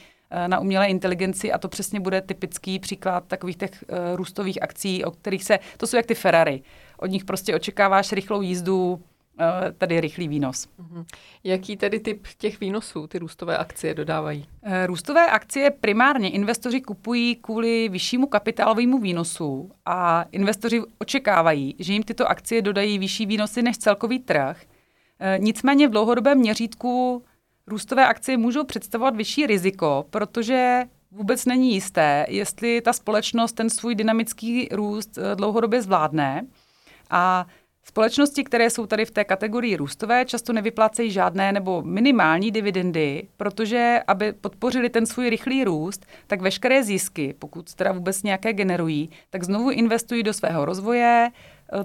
na 0.48 0.60
umělé 0.60 0.88
inteligenci 0.88 1.52
a 1.52 1.58
to 1.58 1.68
přesně 1.68 2.00
bude 2.00 2.22
typický 2.22 2.80
příklad 2.80 3.24
takových 3.28 3.58
těch 3.58 3.84
růstových 4.16 4.64
akcí, 4.64 5.06
o 5.06 5.12
kterých 5.12 5.44
se, 5.44 5.60
to 5.78 5.88
jsou 5.88 5.98
jak 5.98 6.06
ty 6.06 6.16
Ferrari. 6.16 6.62
Od 7.02 7.08
nich 7.08 7.26
prostě 7.26 7.56
očekáváš 7.56 8.12
rychlou 8.12 8.42
jízdu, 8.42 9.02
Eh, 9.40 9.72
tady 9.78 10.02
rychlý 10.02 10.28
výnos. 10.28 10.68
Mhm. 10.78 11.06
Jaký 11.44 11.78
tedy 11.78 12.00
typ 12.00 12.28
těch 12.38 12.60
výnosů 12.60 13.08
ty 13.08 13.20
růstové 13.20 13.58
akcie 13.58 13.94
dodávají? 13.94 14.46
Eh, 14.64 14.88
růstové 14.88 15.30
akcie 15.30 15.72
primárně 15.72 16.30
investoři 16.30 16.82
kupují 16.82 17.36
kvůli 17.36 17.90
vyššímu 17.90 18.28
kapitálovému 18.28 19.00
výnosu 19.00 19.72
a 19.86 20.26
investoři 20.32 20.82
očekávají, 20.98 21.76
že 21.80 21.94
jim 21.94 22.04
tyto 22.04 22.28
akcie 22.28 22.62
dodají 22.62 23.00
vyšší 23.00 23.26
výnosy 23.26 23.62
než 23.62 23.78
celkový 23.78 24.20
trh. 24.20 24.62
Eh, 25.20 25.38
nicméně 25.40 25.88
v 25.88 25.92
dlouhodobém 25.92 26.38
měřítku 26.38 27.24
růstové 27.68 28.08
akcie 28.08 28.38
můžou 28.38 28.64
představovat 28.64 29.16
vyšší 29.16 29.48
riziko, 29.48 30.06
protože 30.10 30.84
vůbec 31.12 31.46
není 31.46 31.74
jisté, 31.74 32.26
jestli 32.30 32.82
ta 32.82 32.94
společnost 32.94 33.54
ten 33.54 33.70
svůj 33.70 33.96
dynamický 33.96 34.70
růst 34.72 35.20
dlouhodobě 35.36 35.82
zvládne. 35.82 36.46
A 37.12 37.46
Společnosti, 37.84 38.44
které 38.44 38.70
jsou 38.70 38.86
tady 38.86 39.06
v 39.06 39.12
té 39.12 39.24
kategorii 39.24 39.76
růstové, 39.76 40.26
často 40.26 40.54
nevyplácejí 40.54 41.12
žádné 41.12 41.52
nebo 41.52 41.82
minimální 41.82 42.52
dividendy, 42.52 43.28
protože 43.38 44.00
aby 44.08 44.34
podpořili 44.34 44.90
ten 44.90 45.06
svůj 45.06 45.30
rychlý 45.30 45.64
růst, 45.64 46.06
tak 46.28 46.42
veškeré 46.42 46.84
zisky, 46.84 47.36
pokud 47.40 47.74
teda 47.74 47.92
vůbec 47.92 48.24
nějaké 48.24 48.54
generují, 48.54 49.10
tak 49.30 49.44
znovu 49.44 49.72
investují 49.72 50.24
do 50.24 50.34
svého 50.34 50.66
rozvoje, 50.66 51.30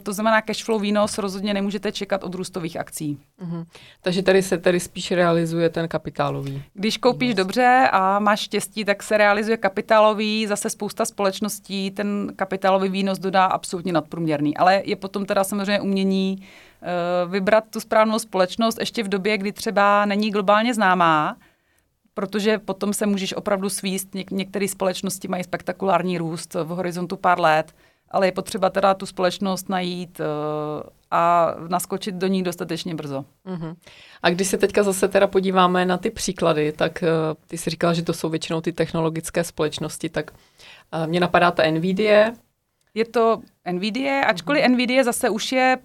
to 0.03 0.13
znamená, 0.13 0.43
cash 0.43 0.65
flow 0.65 0.81
výnos 0.81 1.19
rozhodně 1.19 1.55
nemůžete 1.55 1.93
čekat 1.93 2.25
od 2.25 2.35
růstových 2.35 2.77
akcí. 2.77 3.19
Uh-huh. 3.45 3.67
Takže 4.01 4.23
tady 4.23 4.43
se 4.43 4.59
tady 4.59 4.81
spíš 4.81 5.11
realizuje 5.11 5.69
ten 5.69 5.89
kapitálový. 5.89 6.63
Když 6.75 6.99
koupíš 6.99 7.29
výnos. 7.29 7.37
dobře 7.37 7.89
a 7.93 8.19
máš 8.19 8.41
štěstí, 8.41 8.85
tak 8.85 9.03
se 9.03 9.17
realizuje 9.17 9.57
kapitálový, 9.57 10.47
zase 10.47 10.71
spousta 10.71 11.05
společností 11.05 11.91
ten 11.91 12.33
kapitálový 12.37 12.89
výnos 12.89 13.19
dodá 13.19 13.45
absolutně 13.45 13.93
nadprůměrný. 13.93 14.57
Ale 14.57 14.83
je 14.85 14.97
potom 14.97 15.27
teda 15.27 15.45
samozřejmě 15.45 15.81
umění 15.81 16.37
uh, 16.39 17.33
vybrat 17.33 17.65
tu 17.71 17.81
správnou 17.81 18.19
společnost 18.19 18.81
ještě 18.81 19.03
v 19.03 19.09
době, 19.09 19.39
kdy 19.39 19.53
třeba 19.53 20.05
není 20.05 20.31
globálně 20.31 20.75
známá, 20.75 21.37
protože 22.15 22.59
potom 22.59 22.93
se 22.93 23.07
můžeš 23.07 23.35
opravdu 23.35 23.69
svíst. 23.69 24.15
Něk- 24.15 24.35
některé 24.35 24.69
společnosti 24.69 25.29
mají 25.29 25.45
spektakulární 25.45 26.19
růst 26.19 26.55
v 26.55 26.67
horizontu 26.67 27.17
pár 27.17 27.41
let 27.41 27.75
ale 28.11 28.27
je 28.27 28.33
potřeba 28.33 28.71
teda 28.71 28.95
tu 28.95 29.07
společnost 29.07 29.69
najít 29.69 30.21
uh, 30.21 30.27
a 31.11 31.55
naskočit 31.69 32.15
do 32.15 32.27
ní 32.27 32.43
dostatečně 32.43 32.95
brzo. 32.95 33.25
Uh-huh. 33.47 33.77
A 34.23 34.31
když 34.31 34.49
se 34.49 34.59
teďka 34.59 34.83
zase 34.83 35.09
teda 35.09 35.27
podíváme 35.27 35.87
na 35.87 35.99
ty 35.99 36.11
příklady, 36.11 36.73
tak 36.73 37.03
uh, 37.03 37.09
ty 37.47 37.59
jsi 37.59 37.71
říkala, 37.71 37.93
že 37.93 38.03
to 38.03 38.13
jsou 38.13 38.29
většinou 38.29 38.61
ty 38.61 38.73
technologické 38.73 39.45
společnosti, 39.45 40.09
tak 40.09 40.31
uh, 40.31 41.07
mě 41.07 41.21
napadá 41.21 41.51
ta 41.51 41.71
NVIDIA. 41.71 42.33
Je 42.95 43.05
to 43.05 43.43
NVIDIA, 43.73 44.21
ačkoliv 44.21 44.65
uh-huh. 44.65 44.71
NVIDIA 44.71 45.05
zase 45.05 45.31
už 45.31 45.53
je 45.53 45.79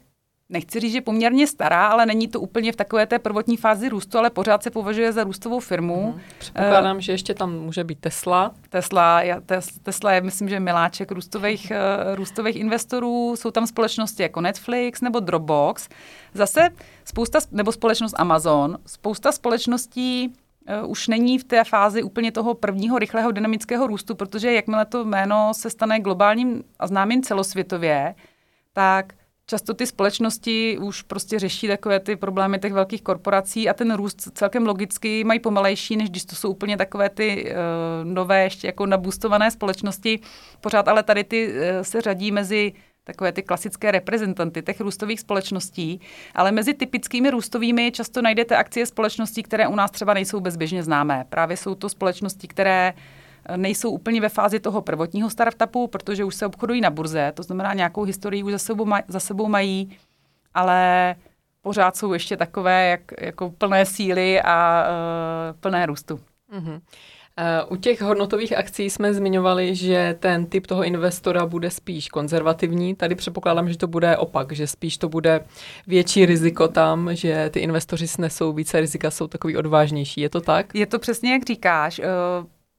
nechci 0.51 0.79
říct, 0.79 0.91
že 0.91 1.01
poměrně 1.01 1.47
stará, 1.47 1.87
ale 1.87 2.05
není 2.05 2.27
to 2.27 2.39
úplně 2.39 2.71
v 2.71 2.75
takové 2.75 3.07
té 3.07 3.19
prvotní 3.19 3.57
fázi 3.57 3.89
růstu, 3.89 4.17
ale 4.17 4.29
pořád 4.29 4.63
se 4.63 4.71
považuje 4.71 5.11
za 5.11 5.23
růstovou 5.23 5.59
firmu. 5.59 6.13
Mm. 6.15 6.21
Předpokládám, 6.39 6.95
uh, 6.95 7.01
že 7.01 7.11
ještě 7.11 7.33
tam 7.33 7.59
může 7.59 7.83
být 7.83 7.99
Tesla. 7.99 8.51
Tesla, 8.69 9.21
já, 9.21 9.41
tes, 9.41 9.67
Tesla 9.83 10.11
je, 10.11 10.21
myslím, 10.21 10.49
že 10.49 10.59
miláček 10.59 11.11
růstových, 11.11 11.71
uh, 11.71 12.15
růstových 12.15 12.55
investorů. 12.55 13.35
Jsou 13.35 13.51
tam 13.51 13.67
společnosti 13.67 14.23
jako 14.23 14.41
Netflix 14.41 15.01
nebo 15.01 15.19
Dropbox. 15.19 15.89
Zase 16.33 16.69
spousta, 17.05 17.39
nebo 17.51 17.71
společnost 17.71 18.15
Amazon. 18.17 18.77
Spousta 18.85 19.31
společností 19.31 20.33
uh, 20.83 20.91
už 20.91 21.07
není 21.07 21.39
v 21.39 21.43
té 21.43 21.63
fázi 21.63 22.03
úplně 22.03 22.31
toho 22.31 22.53
prvního 22.53 22.99
rychlého 22.99 23.31
dynamického 23.31 23.87
růstu, 23.87 24.15
protože 24.15 24.53
jakmile 24.53 24.85
to 24.85 25.05
jméno 25.05 25.53
se 25.53 25.69
stane 25.69 25.99
globálním 25.99 26.63
a 26.79 26.87
známým 26.87 27.23
celosvětově, 27.23 28.15
tak 28.73 29.13
často 29.45 29.73
ty 29.73 29.85
společnosti 29.85 30.77
už 30.77 31.01
prostě 31.01 31.39
řeší 31.39 31.67
takové 31.67 31.99
ty 31.99 32.15
problémy 32.15 32.59
těch 32.59 32.73
velkých 32.73 33.01
korporací 33.01 33.69
a 33.69 33.73
ten 33.73 33.93
růst 33.93 34.29
celkem 34.33 34.65
logicky 34.65 35.23
mají 35.23 35.39
pomalejší, 35.39 35.97
než 35.97 36.09
když 36.09 36.25
to 36.25 36.35
jsou 36.35 36.49
úplně 36.49 36.77
takové 36.77 37.09
ty 37.09 37.45
uh, 37.45 38.13
nové, 38.13 38.43
ještě 38.43 38.67
jako 38.67 38.85
nabustované 38.85 39.51
společnosti. 39.51 40.19
Pořád 40.61 40.87
ale 40.87 41.03
tady 41.03 41.23
ty 41.23 41.47
uh, 41.47 41.57
se 41.81 42.01
řadí 42.01 42.31
mezi 42.31 42.73
takové 43.03 43.31
ty 43.31 43.43
klasické 43.43 43.91
reprezentanty 43.91 44.61
těch 44.61 44.81
růstových 44.81 45.19
společností, 45.19 46.01
ale 46.35 46.51
mezi 46.51 46.73
typickými 46.73 47.29
růstovými 47.31 47.91
často 47.91 48.21
najdete 48.21 48.57
akcie 48.57 48.85
společností, 48.85 49.43
které 49.43 49.67
u 49.67 49.75
nás 49.75 49.91
třeba 49.91 50.13
nejsou 50.13 50.39
bezběžně 50.39 50.83
známé. 50.83 51.25
Právě 51.29 51.57
jsou 51.57 51.75
to 51.75 51.89
společnosti, 51.89 52.47
které 52.47 52.93
uh, 52.95 53.20
nejsou 53.55 53.91
úplně 53.91 54.21
ve 54.21 54.29
fázi 54.29 54.59
toho 54.59 54.81
prvotního 54.81 55.29
startupu, 55.29 55.87
protože 55.87 56.23
už 56.23 56.35
se 56.35 56.45
obchodují 56.45 56.81
na 56.81 56.89
burze, 56.89 57.31
to 57.35 57.43
znamená 57.43 57.73
nějakou 57.73 58.03
historii 58.03 58.43
už 58.43 58.51
za 58.51 58.59
sebou, 58.59 58.85
maj, 58.85 59.01
za 59.07 59.19
sebou 59.19 59.47
mají, 59.47 59.97
ale 60.53 61.15
pořád 61.61 61.95
jsou 61.95 62.13
ještě 62.13 62.37
takové 62.37 62.89
jak, 62.89 63.01
jako 63.21 63.49
plné 63.49 63.85
síly 63.85 64.41
a 64.41 64.85
uh, 64.87 65.59
plné 65.59 65.85
růstu. 65.85 66.19
Uh-huh. 66.59 66.81
U 67.69 67.75
těch 67.75 68.01
hodnotových 68.01 68.57
akcí 68.57 68.89
jsme 68.89 69.13
zmiňovali, 69.13 69.75
že 69.75 70.15
ten 70.19 70.45
typ 70.45 70.67
toho 70.67 70.83
investora 70.83 71.45
bude 71.45 71.69
spíš 71.69 72.09
konzervativní. 72.09 72.95
Tady 72.95 73.15
předpokládám, 73.15 73.69
že 73.69 73.77
to 73.77 73.87
bude 73.87 74.17
opak, 74.17 74.51
že 74.51 74.67
spíš 74.67 74.97
to 74.97 75.09
bude 75.09 75.45
větší 75.87 76.25
riziko 76.25 76.67
tam, 76.67 77.15
že 77.15 77.49
ty 77.49 77.59
investoři 77.59 78.07
snesou 78.07 78.53
více 78.53 78.79
rizika, 78.79 79.11
jsou 79.11 79.27
takový 79.27 79.57
odvážnější. 79.57 80.21
Je 80.21 80.29
to 80.29 80.41
tak? 80.41 80.75
Je 80.75 80.85
to 80.85 80.99
přesně, 80.99 81.33
jak 81.33 81.45
říkáš. 81.45 81.99
Uh, 81.99 82.05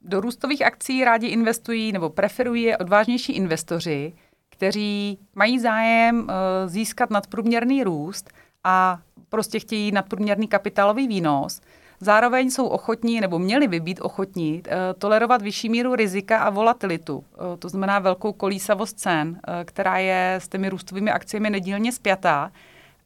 do 0.05 0.21
růstových 0.21 0.63
akcí 0.63 1.05
rádi 1.05 1.27
investují 1.27 1.93
nebo 1.93 2.11
preferují 2.11 2.77
odvážnější 2.77 3.33
investoři, 3.33 4.13
kteří 4.51 5.19
mají 5.35 5.59
zájem 5.59 6.21
uh, 6.21 6.27
získat 6.67 7.11
nadprůměrný 7.11 7.85
růst 7.85 8.31
a 8.65 8.99
prostě 9.29 9.59
chtějí 9.59 9.93
nadprůměrný 9.93 10.49
kapitálový 10.49 11.09
výnos. 11.09 11.61
Zároveň 12.01 12.51
jsou 12.51 12.67
ochotní, 12.67 13.21
nebo 13.21 13.39
měli 13.39 13.69
by 13.69 13.81
být 13.81 14.01
ochotní, 14.01 14.63
uh, 14.67 14.73
tolerovat 14.99 15.43
vyšší 15.43 15.69
míru 15.69 15.95
rizika 15.95 16.39
a 16.39 16.51
volatilitu. 16.51 17.17
Uh, 17.17 17.25
to 17.59 17.69
znamená 17.69 17.99
velkou 17.99 18.33
kolísavost 18.33 18.99
cen, 18.99 19.41
která 19.65 19.99
je 19.99 20.35
s 20.35 20.49
těmi 20.49 20.69
růstovými 20.69 21.11
akciemi 21.11 21.51
nedílně 21.51 21.93
spjatá. 21.93 22.53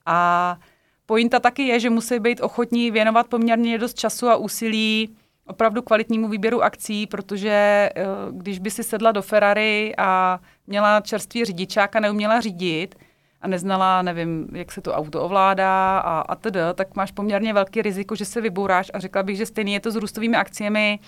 A 0.07 0.59
pointa 1.07 1.41
taky 1.41 1.63
je, 1.63 1.81
že 1.81 1.91
musí 1.91 2.19
být 2.19 2.41
ochotní 2.41 2.91
věnovat 2.91 3.27
poměrně 3.29 3.79
dost 3.79 3.99
času 3.99 4.29
a 4.29 4.37
úsilí 4.37 5.17
opravdu 5.47 5.83
kvalitnímu 5.83 6.29
výběru 6.29 6.63
akcí, 6.63 7.07
protože 7.07 7.51
eh, 7.51 8.05
když 8.31 8.59
by 8.59 8.71
si 8.71 8.83
sedla 8.83 9.13
do 9.13 9.23
Ferrari 9.23 9.95
a 9.99 10.41
měla 10.67 11.01
čerstvý 11.01 11.45
řidičák 11.45 11.97
a 11.97 12.01
neuměla 12.01 12.41
řídit 12.41 12.95
a 13.41 13.49
neznala, 13.49 14.03
nevím, 14.03 14.49
jak 14.53 14.73
se 14.73 14.81
to 14.81 14.95
auto 14.95 15.23
ovládá 15.23 15.99
a, 15.99 16.21
a 16.21 16.35
tedy, 16.35 16.61
tak 16.75 16.97
máš 16.97 17.13
poměrně 17.13 17.53
velký 17.53 17.83
riziko, 17.83 18.17
že 18.17 18.25
se 18.25 18.41
vybouráš 18.41 18.91
a 18.95 18.99
řekla 18.99 19.23
bych, 19.23 19.37
že 19.37 19.47
stejně 19.47 19.73
je 19.73 19.81
to 19.81 19.91
s 19.91 19.97
růstovými 19.97 20.37
akciemi, 20.37 20.99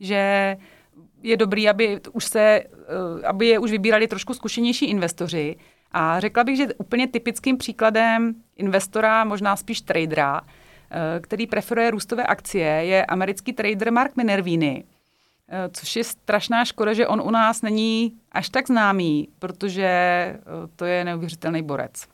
že 0.00 0.56
je 1.22 1.36
dobrý, 1.36 1.68
aby, 1.68 2.00
už 2.12 2.24
se, 2.24 2.40
eh, 2.40 3.26
aby 3.26 3.46
je 3.46 3.58
už 3.58 3.70
vybírali 3.70 4.06
trošku 4.06 4.34
zkušenější 4.34 4.86
investoři. 4.86 5.56
A 5.92 6.20
řekla 6.20 6.44
bych, 6.44 6.56
že 6.56 6.74
úplně 6.74 7.08
typickým 7.08 7.56
příkladem 7.56 8.34
investora, 8.56 9.24
možná 9.24 9.56
spíš 9.56 9.80
tradera, 9.80 10.40
který 11.20 11.46
preferuje 11.46 11.90
růstové 11.90 12.22
akcie, 12.22 12.66
je 12.66 13.06
americký 13.06 13.52
trader 13.52 13.92
Mark 13.92 14.16
Minervini. 14.16 14.84
Eh, 15.48 15.68
což 15.72 15.96
je 15.96 16.04
strašná 16.04 16.64
škoda, 16.64 16.92
že 16.92 17.06
on 17.06 17.20
u 17.20 17.30
nás 17.30 17.62
není 17.62 18.12
až 18.32 18.48
tak 18.48 18.66
známý, 18.66 19.28
protože 19.38 19.84
eh, 19.84 20.40
to 20.76 20.84
je 20.84 21.04
neuvěřitelný 21.04 21.62
borec. 21.62 22.06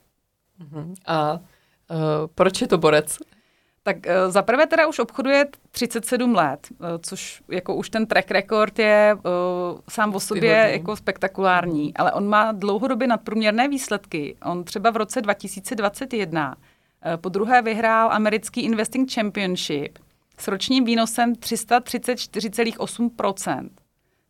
Uh-huh. 0.61 0.95
A 1.07 1.33
uh, 1.33 1.99
proč 2.35 2.61
je 2.61 2.67
to 2.67 2.79
borec? 2.79 3.19
Tak 3.83 3.97
uh, 3.97 4.33
zaprvé 4.33 4.67
teda 4.67 4.87
už 4.87 4.99
obchoduje 4.99 5.47
37 5.71 6.35
let, 6.35 6.69
uh, 6.71 6.87
což 7.03 7.43
jako 7.49 7.75
už 7.75 7.91
ten 7.91 8.07
track 8.07 8.31
record 8.31 8.79
je 8.79 9.15
uh, 9.15 9.81
sám 9.89 10.15
o 10.15 10.21
sobě 10.21 10.55
Vyhodný. 10.55 10.73
jako 10.73 10.97
spektakulární, 10.97 11.97
ale 11.97 12.13
on 12.13 12.29
má 12.29 12.53
dlouhodobě 12.53 13.09
nadprůměrné 13.09 13.69
výsledky. 13.69 14.37
On 14.45 14.65
třeba 14.65 14.91
v 14.91 14.97
roce 14.97 15.21
2021 15.21 16.57
uh, 16.57 16.63
po 17.17 17.29
druhé 17.29 17.63
vyhrál 17.63 18.13
americký 18.13 18.61
Investing 18.61 19.13
Championship– 19.13 19.99
s 20.41 20.49
ročním 20.49 20.85
výnosem 20.85 21.33
334,8%, 21.33 23.69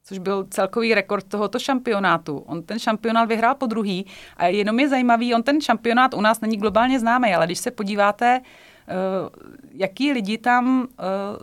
což 0.04 0.18
byl 0.18 0.46
celkový 0.50 0.94
rekord 0.94 1.28
tohoto 1.28 1.58
šampionátu. 1.58 2.38
On 2.38 2.62
ten 2.62 2.78
šampionát 2.78 3.28
vyhrál 3.28 3.54
po 3.54 3.66
druhý 3.66 4.06
a 4.36 4.46
jenom 4.46 4.80
je 4.80 4.88
zajímavý, 4.88 5.34
on 5.34 5.42
ten 5.42 5.60
šampionát 5.60 6.14
u 6.14 6.20
nás 6.20 6.40
není 6.40 6.56
globálně 6.56 7.00
známý, 7.00 7.34
ale 7.34 7.46
když 7.46 7.58
se 7.58 7.70
podíváte, 7.70 8.40
Uh, 8.90 8.96
jaký 9.72 10.12
lidi 10.12 10.38
tam, 10.38 10.80
uh, 10.80 10.86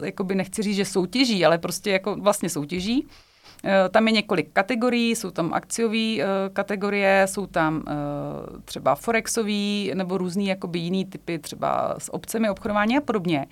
jakoby 0.06 0.36
nechci 0.36 0.62
říct, 0.62 0.76
že 0.76 0.86
soutěží, 0.86 1.46
ale 1.46 1.58
prostě 1.58 1.92
jako 1.92 2.16
vlastně 2.16 2.50
soutěží. 2.50 3.08
Uh, 3.64 3.72
tam 3.92 4.08
je 4.08 4.14
několik 4.14 4.50
kategorií, 4.54 5.16
jsou 5.16 5.32
tam 5.32 5.54
akciové 5.54 6.16
uh, 6.16 6.24
kategorie, 6.54 7.28
jsou 7.28 7.48
tam 7.48 7.76
uh, 7.76 7.84
třeba 8.66 8.96
forexové 8.96 9.94
nebo 9.94 10.18
různý 10.18 10.48
jakoby 10.48 10.80
jiný 10.80 11.06
typy, 11.06 11.40
třeba 11.40 11.96
s 11.98 12.14
obcemi 12.14 12.50
obchodování 12.50 12.98
a 12.98 13.02
podobně. 13.02 13.46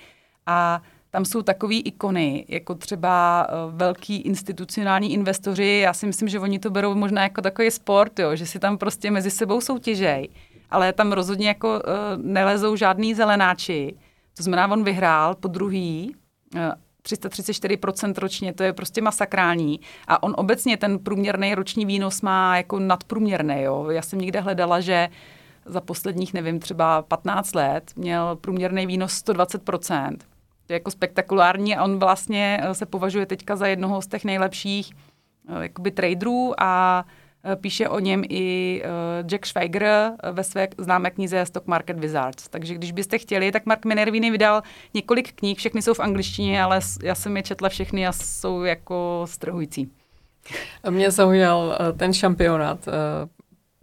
A 0.46 0.82
tam 1.12 1.26
jsou 1.26 1.42
takové 1.42 1.76
ikony, 1.76 2.46
jako 2.48 2.76
třeba 2.76 3.48
velký 3.70 4.18
institucionální 4.18 5.14
investoři. 5.14 5.80
Já 5.84 5.94
si 5.94 6.06
myslím, 6.06 6.30
že 6.30 6.40
oni 6.40 6.60
to 6.60 6.70
berou 6.70 6.96
možná 6.96 7.24
jako 7.24 7.42
takový 7.42 7.72
sport, 7.72 8.20
jo, 8.20 8.36
že 8.36 8.46
si 8.46 8.60
tam 8.60 8.78
prostě 8.78 9.12
mezi 9.12 9.32
sebou 9.32 9.62
soutěžej. 9.62 10.30
Ale 10.70 10.94
tam 10.94 11.12
rozhodně 11.12 11.48
jako 11.48 11.82
nelezou 12.18 12.76
žádný 12.76 13.14
zelenáči. 13.14 13.96
To 14.38 14.44
znamená, 14.44 14.72
on 14.72 14.84
vyhrál 14.84 15.36
po 15.36 15.48
druhý, 15.48 16.16
uh, 16.56 16.62
334% 17.06 18.14
ročně, 18.18 18.54
to 18.54 18.64
je 18.64 18.74
prostě 18.74 19.02
masakrální. 19.02 19.80
A 20.08 20.24
on 20.24 20.34
obecně 20.38 20.78
ten 20.78 21.00
průměrný 21.00 21.56
roční 21.56 21.86
výnos 21.86 22.22
má 22.22 22.58
jako 22.58 22.80
nadprůměrný. 22.80 23.62
Jo. 23.62 23.90
Já 23.90 24.02
jsem 24.02 24.20
někde 24.20 24.40
hledala, 24.40 24.80
že 24.80 25.10
za 25.66 25.82
posledních, 25.82 26.34
nevím, 26.34 26.60
třeba 26.60 27.02
15 27.02 27.56
let 27.56 27.92
měl 27.96 28.36
průměrný 28.36 28.86
výnos 28.86 29.14
120% 29.14 30.18
je 30.70 30.74
jako 30.74 30.92
spektakulární 30.92 31.76
a 31.76 31.84
on 31.84 32.00
vlastně 32.00 32.60
eh, 32.64 32.74
se 32.74 32.86
považuje 32.86 33.26
teďka 33.26 33.56
za 33.56 33.68
jednoho 33.68 34.02
z 34.02 34.08
těch 34.08 34.26
nejlepších 34.26 34.92
eh, 35.50 35.64
jakoby 35.64 35.92
traderů 35.92 36.54
a 36.58 37.06
píše 37.56 37.90
o 37.90 38.00
něm 38.00 38.24
i 38.30 38.82
Jack 39.28 39.46
Schweiger 39.46 40.12
ve 40.32 40.44
své 40.44 40.68
známé 40.78 41.12
knize 41.12 41.46
Stock 41.46 41.68
Market 41.68 42.00
Wizards. 42.00 42.48
Takže 42.50 42.74
když 42.74 42.92
byste 42.92 43.18
chtěli, 43.18 43.52
tak 43.52 43.66
Mark 43.66 43.86
Minervini 43.86 44.32
vydal 44.32 44.62
několik 44.94 45.34
knih, 45.34 45.58
všechny 45.58 45.82
jsou 45.82 45.94
v 45.94 46.00
angličtině, 46.00 46.64
ale 46.64 46.80
já 47.04 47.16
jsem 47.16 47.38
je 47.38 47.44
četla 47.44 47.70
všechny 47.70 48.08
a 48.08 48.12
jsou 48.12 48.64
jako 48.64 49.26
strhující. 49.30 49.92
Mě 50.90 51.12
zaujal 51.12 51.78
ten 51.98 52.14
šampionát. 52.14 52.88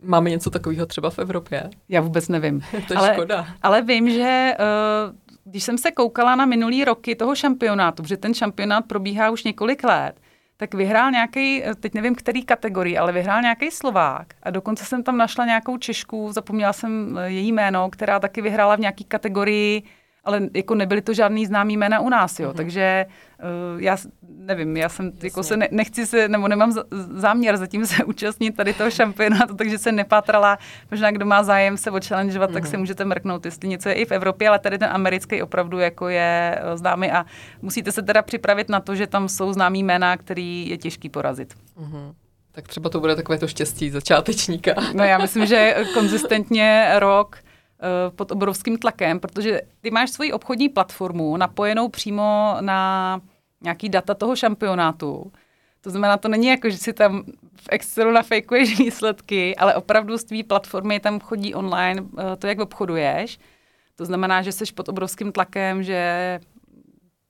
Máme 0.02 0.30
něco 0.30 0.50
takového 0.50 0.86
třeba 0.86 1.10
v 1.10 1.18
Evropě? 1.18 1.70
Já 1.88 2.00
vůbec 2.00 2.28
nevím. 2.28 2.60
to 2.88 2.94
je 2.94 2.98
ale, 2.98 3.12
škoda. 3.14 3.46
Ale 3.62 3.82
vím, 3.82 4.10
že 4.10 4.54
uh, 4.58 5.16
když 5.44 5.64
jsem 5.64 5.78
se 5.78 5.90
koukala 5.90 6.36
na 6.36 6.46
minulý 6.46 6.84
roky 6.84 7.14
toho 7.14 7.34
šampionátu, 7.34 8.02
protože 8.02 8.16
ten 8.16 8.34
šampionát 8.34 8.84
probíhá 8.86 9.30
už 9.30 9.44
několik 9.44 9.84
let, 9.84 10.12
tak 10.62 10.74
vyhrál 10.74 11.10
nějaký, 11.10 11.62
teď 11.80 11.94
nevím, 11.94 12.14
který 12.14 12.44
kategorii, 12.44 12.98
ale 12.98 13.12
vyhrál 13.12 13.42
nějaký 13.42 13.70
Slovák. 13.70 14.26
A 14.42 14.50
dokonce 14.50 14.84
jsem 14.84 15.02
tam 15.02 15.16
našla 15.16 15.44
nějakou 15.44 15.78
Češku, 15.78 16.32
zapomněla 16.32 16.72
jsem 16.72 17.18
její 17.24 17.52
jméno, 17.52 17.90
která 17.90 18.20
taky 18.20 18.42
vyhrála 18.42 18.76
v 18.76 18.80
nějaké 18.80 19.04
kategorii 19.04 19.82
ale 20.24 20.40
jako 20.54 20.74
nebyly 20.74 21.02
to 21.02 21.14
žádný 21.14 21.46
známý 21.46 21.76
jména 21.76 22.00
u 22.00 22.08
nás, 22.08 22.40
jo, 22.40 22.50
mm-hmm. 22.50 22.56
takže 22.56 23.06
uh, 23.74 23.82
já 23.82 23.96
nevím, 24.22 24.76
já 24.76 24.88
jsem, 24.88 25.06
Jasně. 25.06 25.26
jako 25.26 25.42
se 25.42 25.56
ne, 25.56 25.68
nechci 25.70 26.06
se, 26.06 26.28
nebo 26.28 26.48
nemám 26.48 26.72
záměr 27.14 27.56
zatím 27.56 27.86
se 27.86 28.04
účastnit 28.06 28.56
tady 28.56 28.74
toho 28.74 28.90
šampionátu, 28.90 29.54
takže 29.56 29.78
se 29.78 29.92
nepátrala, 29.92 30.58
možná 30.90 31.10
kdo 31.10 31.26
má 31.26 31.42
zájem 31.42 31.76
se 31.76 31.90
ochallengeovat, 31.90 32.50
mm-hmm. 32.50 32.54
tak 32.54 32.66
se 32.66 32.76
mhm. 32.76 32.80
můžete 32.80 33.04
mrknout, 33.04 33.44
jestli 33.44 33.68
něco 33.68 33.88
je 33.88 33.94
i 33.94 34.04
v 34.04 34.12
Evropě, 34.12 34.48
ale 34.48 34.58
tady 34.58 34.78
ten 34.78 34.88
americký 34.92 35.42
opravdu 35.42 35.78
jako 35.78 36.08
je 36.08 36.62
uh, 36.62 36.76
známý 36.76 37.10
a 37.10 37.26
musíte 37.62 37.92
se 37.92 38.02
teda 38.02 38.22
připravit 38.22 38.68
na 38.68 38.80
to, 38.80 38.94
že 38.94 39.06
tam 39.06 39.28
jsou 39.28 39.52
známý 39.52 39.82
jména, 39.82 40.16
který 40.16 40.68
je 40.68 40.78
těžký 40.78 41.08
porazit. 41.08 41.54
Mm-hmm. 41.80 42.14
Tak 42.52 42.68
třeba 42.68 42.90
to 42.90 43.00
bude 43.00 43.16
takové 43.16 43.38
to 43.38 43.48
štěstí 43.48 43.90
začátečníka. 43.90 44.74
No 44.94 45.04
já 45.04 45.18
myslím, 45.18 45.46
že 45.46 45.76
konzistentně 45.94 46.92
rok 46.94 47.36
Eh, 47.36 47.51
pod 48.16 48.32
obrovským 48.32 48.78
tlakem, 48.78 49.20
protože 49.20 49.60
ty 49.80 49.90
máš 49.90 50.10
svoji 50.10 50.32
obchodní 50.32 50.68
platformu 50.68 51.36
napojenou 51.36 51.88
přímo 51.88 52.56
na 52.60 53.20
nějaký 53.62 53.88
data 53.88 54.14
toho 54.14 54.36
šampionátu. 54.36 55.32
To 55.80 55.90
znamená, 55.90 56.16
to 56.16 56.28
není 56.28 56.46
jako, 56.46 56.70
že 56.70 56.76
si 56.78 56.92
tam 56.92 57.22
v 57.54 57.68
Excelu 57.70 58.10
nafejkuješ 58.10 58.78
výsledky, 58.78 59.56
ale 59.56 59.74
opravdu 59.74 60.18
z 60.18 60.24
tvý 60.24 60.42
platformy 60.42 61.00
tam 61.00 61.20
chodí 61.20 61.54
online 61.54 62.02
eh, 62.18 62.36
to, 62.36 62.46
jak 62.46 62.60
obchoduješ. 62.60 63.38
To 63.96 64.04
znamená, 64.04 64.42
že 64.42 64.52
jsi 64.52 64.64
pod 64.74 64.88
obrovským 64.88 65.32
tlakem, 65.32 65.82
že 65.82 66.40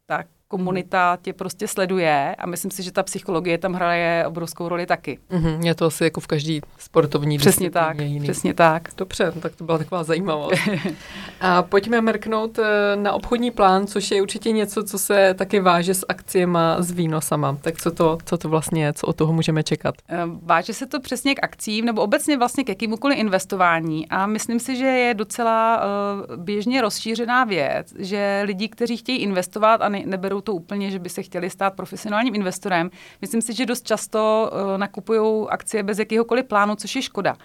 tak 0.07 0.27
komunita 0.53 1.19
tě 1.23 1.33
prostě 1.33 1.69
sleduje 1.69 2.35
a 2.39 2.47
myslím 2.47 2.71
si, 2.71 2.83
že 2.83 2.93
ta 2.93 3.03
psychologie 3.03 3.59
tam 3.59 3.73
hraje 3.73 4.25
obrovskou 4.27 4.69
roli 4.69 4.87
taky. 4.87 5.19
Mm-hmm, 5.31 5.65
je 5.65 5.75
to 5.75 5.87
asi 5.87 6.05
jako 6.05 6.21
v 6.21 6.27
každý 6.27 6.61
sportovní 6.79 7.39
Přesně 7.39 7.71
tak, 7.71 8.01
jiný. 8.01 8.21
přesně 8.21 8.55
tak. 8.55 8.89
Dobře, 8.97 9.33
tak 9.41 9.57
to 9.57 9.65
byla 9.65 9.79
taková 9.79 10.05
zajímavost. 10.05 10.61
a 11.41 11.63
pojďme 11.63 12.01
mrknout 12.01 12.59
eh, 12.59 12.97
na 12.97 13.13
obchodní 13.13 13.51
plán, 13.51 13.87
což 13.87 14.11
je 14.11 14.23
určitě 14.23 14.53
něco, 14.53 14.85
co 14.85 14.99
se 14.99 15.35
taky 15.35 15.61
váže 15.61 15.95
s 15.95 16.07
akciema, 16.09 16.77
s 16.83 16.91
výnosama. 16.91 17.59
Tak 17.61 17.79
co 17.79 17.91
to, 17.91 18.19
co 18.25 18.39
to 18.39 18.49
vlastně 18.49 18.85
je, 18.85 18.93
co 18.93 19.07
od 19.07 19.17
toho 19.17 19.33
můžeme 19.33 19.63
čekat? 19.63 19.95
Eh, 20.09 20.23
váže 20.43 20.75
se 20.75 20.87
to 20.87 21.01
přesně 21.01 21.35
k 21.35 21.39
akcím 21.43 21.85
nebo 21.85 22.03
obecně 22.03 22.39
vlastně 22.39 22.65
k 22.65 22.69
jakýmukoliv 22.69 23.19
investování 23.19 24.09
a 24.09 24.27
myslím 24.27 24.61
si, 24.61 24.77
že 24.77 24.87
je 24.87 25.15
docela 25.15 25.83
uh, 25.83 26.37
běžně 26.37 26.81
rozšířená 26.83 27.45
věc, 27.45 27.95
že 27.99 28.43
lidi, 28.45 28.69
kteří 28.69 28.97
chtějí 28.97 29.19
investovat 29.19 29.83
a 29.83 29.89
ne, 29.89 30.03
neberou 30.07 30.41
to 30.43 30.55
úplně, 30.55 30.91
že 30.91 30.99
by 30.99 31.09
se 31.09 31.23
chtěli 31.23 31.51
stát 31.51 31.75
profesionálním 31.75 32.35
investorem. 32.35 32.91
Myslím 33.21 33.43
si, 33.43 33.55
že 33.55 33.67
dost 33.67 33.87
často 33.87 34.51
uh, 34.53 34.79
nakupují 34.79 35.49
akcie 35.49 35.83
bez 35.83 35.99
jakéhokoliv 35.99 36.47
plánu, 36.47 36.77
což 36.77 36.97
je 36.97 37.03
škoda. 37.03 37.37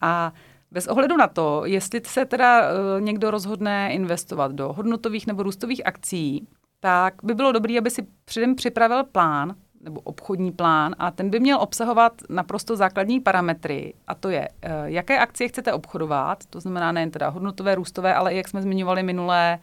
A 0.00 0.32
bez 0.70 0.86
ohledu 0.86 1.16
na 1.16 1.26
to, 1.26 1.62
jestli 1.64 2.00
se 2.06 2.24
teda 2.24 2.60
uh, 2.60 3.00
někdo 3.00 3.30
rozhodne 3.30 3.92
investovat 3.92 4.52
do 4.52 4.72
hodnotových 4.72 5.26
nebo 5.26 5.42
růstových 5.42 5.86
akcí, 5.86 6.48
tak 6.80 7.14
by 7.22 7.34
bylo 7.34 7.52
dobré, 7.52 7.78
aby 7.78 7.90
si 7.90 8.06
předem 8.24 8.54
připravil 8.54 9.04
plán 9.04 9.54
nebo 9.80 10.00
obchodní 10.00 10.52
plán 10.52 10.94
a 10.98 11.10
ten 11.10 11.30
by 11.30 11.40
měl 11.40 11.60
obsahovat 11.60 12.12
naprosto 12.28 12.76
základní 12.76 13.20
parametry 13.20 13.94
a 14.06 14.14
to 14.14 14.30
je, 14.30 14.48
uh, 14.48 14.70
jaké 14.84 15.18
akcie 15.18 15.48
chcete 15.48 15.72
obchodovat, 15.72 16.46
to 16.50 16.60
znamená 16.60 16.92
nejen 16.92 17.10
teda 17.10 17.28
hodnotové, 17.28 17.74
růstové, 17.74 18.14
ale 18.14 18.34
i 18.34 18.36
jak 18.36 18.48
jsme 18.48 18.62
zmiňovali 18.62 19.02
minulé, 19.02 19.58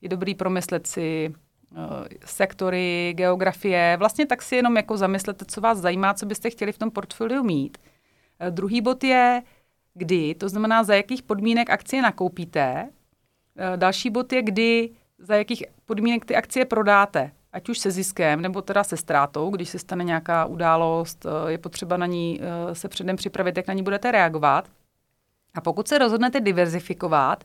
je 0.00 0.08
dobrý 0.08 0.34
promyslet 0.34 0.86
si 0.86 1.34
Eh, 1.34 1.49
sektory, 2.24 3.12
geografie. 3.16 3.96
Vlastně 3.98 4.26
tak 4.26 4.42
si 4.42 4.56
jenom 4.56 4.76
jako 4.76 4.96
zamyslete, 4.96 5.44
co 5.44 5.60
vás 5.60 5.78
zajímá, 5.78 6.14
co 6.14 6.26
byste 6.26 6.50
chtěli 6.50 6.72
v 6.72 6.78
tom 6.78 6.90
portfoliu 6.90 7.42
mít. 7.42 7.78
Eh, 8.38 8.50
druhý 8.50 8.80
bod 8.80 9.04
je, 9.04 9.42
kdy, 9.94 10.34
to 10.34 10.48
znamená, 10.48 10.84
za 10.84 10.94
jakých 10.94 11.22
podmínek 11.22 11.70
akcie 11.70 12.02
nakoupíte. 12.02 12.88
Eh, 13.56 13.76
další 13.76 14.10
bod 14.10 14.32
je, 14.32 14.42
kdy, 14.42 14.90
za 15.18 15.34
jakých 15.34 15.64
podmínek 15.86 16.24
ty 16.24 16.36
akcie 16.36 16.64
prodáte. 16.64 17.30
Ať 17.52 17.68
už 17.68 17.78
se 17.78 17.90
ziskem, 17.90 18.40
nebo 18.40 18.62
teda 18.62 18.84
se 18.84 18.96
ztrátou, 18.96 19.50
když 19.50 19.68
se 19.68 19.78
stane 19.78 20.04
nějaká 20.04 20.44
událost, 20.44 21.26
je 21.48 21.58
potřeba 21.58 21.96
na 21.96 22.06
ní 22.06 22.40
se 22.72 22.88
předem 22.88 23.16
připravit, 23.16 23.56
jak 23.56 23.68
na 23.68 23.74
ní 23.74 23.82
budete 23.82 24.12
reagovat. 24.12 24.68
A 25.54 25.60
pokud 25.60 25.88
se 25.88 25.98
rozhodnete 25.98 26.40
diverzifikovat 26.40 27.44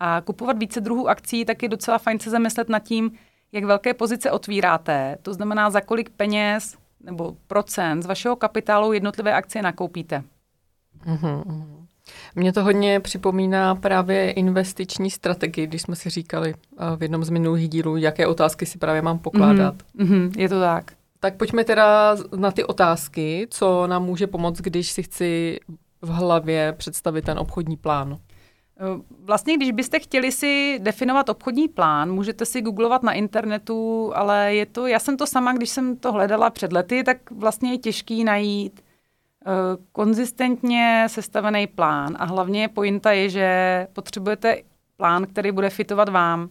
a 0.00 0.20
kupovat 0.20 0.58
více 0.58 0.80
druhů 0.80 1.08
akcí, 1.08 1.44
tak 1.44 1.62
je 1.62 1.68
docela 1.68 1.98
fajn 1.98 2.18
se 2.18 2.30
zamyslet 2.30 2.68
nad 2.68 2.78
tím, 2.78 3.18
jak 3.54 3.64
velké 3.64 3.94
pozice 3.94 4.30
otvíráte, 4.30 5.16
to 5.22 5.34
znamená, 5.34 5.70
za 5.70 5.80
kolik 5.80 6.10
peněz 6.10 6.76
nebo 7.00 7.36
procent 7.46 8.02
z 8.02 8.06
vašeho 8.06 8.36
kapitálu 8.36 8.92
jednotlivé 8.92 9.34
akcie 9.34 9.62
nakoupíte. 9.62 10.22
Mm-hmm. 11.06 11.64
Mně 12.34 12.52
to 12.52 12.64
hodně 12.64 13.00
připomíná 13.00 13.74
právě 13.74 14.30
investiční 14.30 15.10
strategii, 15.10 15.66
když 15.66 15.82
jsme 15.82 15.96
si 15.96 16.10
říkali 16.10 16.54
v 16.96 17.02
jednom 17.02 17.24
z 17.24 17.30
minulých 17.30 17.68
dílů, 17.68 17.96
jaké 17.96 18.26
otázky 18.26 18.66
si 18.66 18.78
právě 18.78 19.02
mám 19.02 19.18
pokládat. 19.18 19.74
Mm-hmm. 19.98 20.32
Je 20.36 20.48
to 20.48 20.60
tak. 20.60 20.92
Tak 21.20 21.36
pojďme 21.36 21.64
teda 21.64 22.16
na 22.36 22.50
ty 22.50 22.64
otázky, 22.64 23.46
co 23.50 23.86
nám 23.86 24.04
může 24.04 24.26
pomoct, 24.26 24.60
když 24.60 24.90
si 24.90 25.02
chci 25.02 25.60
v 26.02 26.08
hlavě 26.08 26.72
představit 26.72 27.24
ten 27.24 27.38
obchodní 27.38 27.76
plán. 27.76 28.18
Vlastně, 29.24 29.56
když 29.56 29.70
byste 29.70 30.00
chtěli 30.00 30.32
si 30.32 30.78
definovat 30.82 31.28
obchodní 31.28 31.68
plán, 31.68 32.12
můžete 32.12 32.46
si 32.46 32.62
googlovat 32.62 33.02
na 33.02 33.12
internetu, 33.12 34.12
ale 34.14 34.54
je 34.54 34.66
to, 34.66 34.86
já 34.86 34.98
jsem 34.98 35.16
to 35.16 35.26
sama, 35.26 35.52
když 35.52 35.70
jsem 35.70 35.96
to 35.96 36.12
hledala 36.12 36.50
před 36.50 36.72
lety, 36.72 37.04
tak 37.04 37.30
vlastně 37.30 37.70
je 37.70 37.78
těžký 37.78 38.24
najít 38.24 38.80
uh, 39.46 39.52
konzistentně 39.92 41.06
sestavený 41.06 41.66
plán 41.66 42.16
a 42.18 42.24
hlavně 42.24 42.68
pointa 42.68 43.12
je, 43.12 43.28
že 43.28 43.86
potřebujete 43.92 44.62
plán, 44.96 45.26
který 45.26 45.52
bude 45.52 45.70
fitovat 45.70 46.08
vám. 46.08 46.48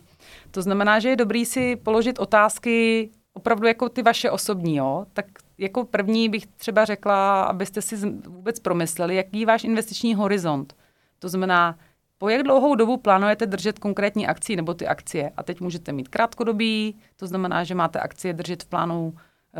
To 0.52 0.62
znamená, 0.62 1.00
že 1.00 1.10
je 1.10 1.16
dobrý 1.16 1.46
si 1.46 1.76
položit 1.76 2.20
otázky 2.20 3.10
opravdu 3.34 3.68
jako 3.68 3.90
ty 3.90 4.04
vaše 4.04 4.32
osobní, 4.32 4.76
jo? 4.76 5.06
tak 5.14 5.26
jako 5.58 5.84
první 5.84 6.30
bych 6.30 6.48
třeba 6.48 6.86
řekla, 6.86 7.44
abyste 7.44 7.82
si 7.82 7.96
vůbec 8.28 8.60
promysleli, 8.60 9.16
jaký 9.16 9.40
je 9.40 9.46
váš 9.46 9.64
investiční 9.64 10.16
horizont. 10.16 10.76
To 11.20 11.30
znamená, 11.30 11.76
po 12.18 12.30
jak 12.30 12.44
dlouhou 12.44 12.76
dobu 12.76 12.98
plánujete 12.98 13.46
držet 13.46 13.80
konkrétní 13.80 14.28
akci 14.28 14.56
nebo 14.56 14.74
ty 14.74 14.88
akcie. 14.88 15.32
A 15.38 15.44
teď 15.44 15.60
můžete 15.62 15.92
mít 15.92 16.08
krátkodobí, 16.08 16.96
to 17.16 17.28
znamená, 17.28 17.64
že 17.64 17.76
máte 17.76 18.00
akcie 18.00 18.34
držet 18.34 18.64
v 18.64 18.66
plánu 18.66 19.14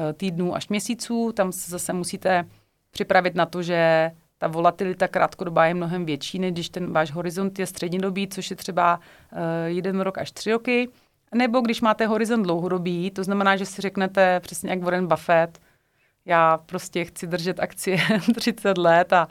e, 0.10 0.14
týdnů 0.14 0.56
až 0.56 0.70
měsíců. 0.70 1.32
Tam 1.32 1.52
se 1.52 1.72
zase 1.72 1.94
musíte 1.94 2.46
připravit 2.92 3.36
na 3.36 3.46
to, 3.46 3.62
že 3.64 4.12
ta 4.38 4.48
volatilita 4.48 5.08
krátkodobá 5.08 5.66
je 5.66 5.74
mnohem 5.74 6.06
větší, 6.06 6.40
než 6.40 6.52
když 6.52 6.70
ten 6.70 6.94
váš 6.94 7.12
horizont 7.12 7.60
je 7.60 7.68
střednědobý, 7.68 8.28
což 8.28 8.50
je 8.50 8.56
třeba 8.56 9.00
e, 9.32 9.70
jeden 9.70 10.02
rok 10.02 10.18
až 10.18 10.32
tři 10.32 10.52
roky. 10.52 10.90
Nebo 11.36 11.62
když 11.62 11.82
máte 11.82 12.08
horizont 12.08 12.44
dlouhodobý, 12.44 13.12
to 13.12 13.24
znamená, 13.24 13.56
že 13.56 13.66
si 13.66 13.82
řeknete 13.82 14.40
přesně 14.40 14.70
jak 14.70 14.84
Warren 14.84 15.08
Buffett, 15.08 15.60
já 16.26 16.58
prostě 16.58 17.06
chci 17.06 17.28
držet 17.28 17.60
akcie 17.60 17.98
30 18.36 18.78
let 18.78 19.14
a 19.14 19.28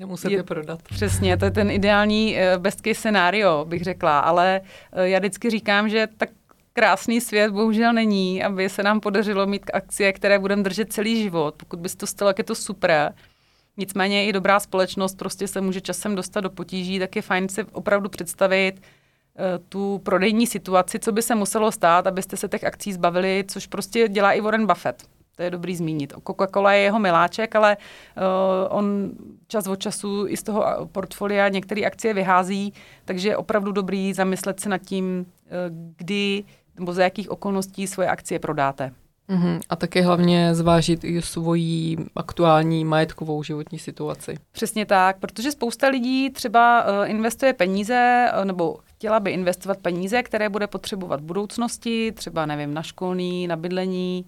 uh, 0.00 0.30
je, 0.30 0.42
prodat. 0.42 0.82
Přesně, 0.82 1.36
to 1.36 1.44
je 1.44 1.50
ten 1.50 1.70
ideální 1.70 2.36
uh, 2.36 2.62
best 2.62 2.80
case 2.80 2.94
scenario, 2.94 3.64
bych 3.64 3.82
řekla, 3.82 4.18
ale 4.18 4.60
uh, 4.96 5.00
já 5.02 5.18
vždycky 5.18 5.50
říkám, 5.50 5.88
že 5.88 6.08
tak 6.16 6.28
krásný 6.72 7.20
svět 7.20 7.50
bohužel 7.50 7.92
není, 7.92 8.44
aby 8.44 8.68
se 8.68 8.82
nám 8.82 9.00
podařilo 9.00 9.46
mít 9.46 9.70
akcie, 9.74 10.12
které 10.12 10.38
budeme 10.38 10.62
držet 10.62 10.92
celý 10.92 11.22
život. 11.22 11.54
Pokud 11.56 11.80
by 11.80 11.88
se 11.88 11.96
to 11.96 12.06
stalo, 12.06 12.28
jak 12.28 12.38
je 12.38 12.44
to 12.44 12.54
super. 12.54 13.14
Nicméně 13.76 14.26
i 14.26 14.32
dobrá 14.32 14.60
společnost 14.60 15.18
prostě 15.18 15.48
se 15.48 15.60
může 15.60 15.80
časem 15.80 16.14
dostat 16.14 16.40
do 16.40 16.50
potíží, 16.50 16.98
tak 16.98 17.16
je 17.16 17.22
fajn 17.22 17.48
si 17.48 17.64
opravdu 17.64 18.08
představit, 18.08 18.80
tu 19.68 20.00
prodejní 20.04 20.46
situaci, 20.46 20.98
co 20.98 21.12
by 21.12 21.22
se 21.22 21.34
muselo 21.34 21.72
stát, 21.72 22.06
abyste 22.06 22.36
se 22.36 22.48
těch 22.48 22.64
akcí 22.64 22.92
zbavili, 22.92 23.44
což 23.48 23.66
prostě 23.66 24.08
dělá 24.08 24.32
i 24.32 24.40
Warren 24.40 24.66
Buffett. 24.66 25.13
To 25.34 25.42
je 25.42 25.50
dobrý 25.50 25.76
zmínit. 25.76 26.12
Coca-Cola 26.12 26.72
je 26.72 26.80
jeho 26.82 26.98
miláček, 26.98 27.56
ale 27.56 27.76
uh, 27.76 28.78
on 28.78 29.10
čas 29.46 29.66
od 29.66 29.76
času 29.76 30.26
i 30.28 30.36
z 30.36 30.42
toho 30.42 30.88
portfolia 30.92 31.48
některé 31.48 31.82
akcie 31.82 32.14
vyhází, 32.14 32.72
takže 33.04 33.28
je 33.28 33.36
opravdu 33.36 33.72
dobrý 33.72 34.12
zamyslet 34.12 34.60
se 34.60 34.68
nad 34.68 34.78
tím, 34.78 35.26
uh, 35.26 35.26
kdy 35.96 36.44
nebo 36.78 36.92
za 36.92 37.02
jakých 37.02 37.30
okolností 37.30 37.86
svoje 37.86 38.08
akcie 38.08 38.38
prodáte. 38.38 38.92
Uhum. 39.28 39.60
A 39.68 39.76
také 39.76 40.02
hlavně 40.02 40.54
zvážit 40.54 41.04
i 41.04 41.22
svoji 41.22 41.96
aktuální 42.16 42.84
majetkovou 42.84 43.42
životní 43.42 43.78
situaci. 43.78 44.34
Přesně 44.52 44.86
tak, 44.86 45.18
protože 45.18 45.52
spousta 45.52 45.88
lidí 45.88 46.30
třeba 46.30 46.84
uh, 46.84 47.10
investuje 47.10 47.52
peníze, 47.52 48.30
uh, 48.38 48.44
nebo 48.44 48.78
chtěla 48.84 49.20
by 49.20 49.30
investovat 49.30 49.78
peníze, 49.78 50.22
které 50.22 50.48
bude 50.48 50.66
potřebovat 50.66 51.20
v 51.20 51.24
budoucnosti, 51.24 52.12
třeba 52.12 52.46
nevím, 52.46 52.74
na 52.74 52.82
školní, 52.82 53.46
na 53.46 53.56
bydlení, 53.56 54.26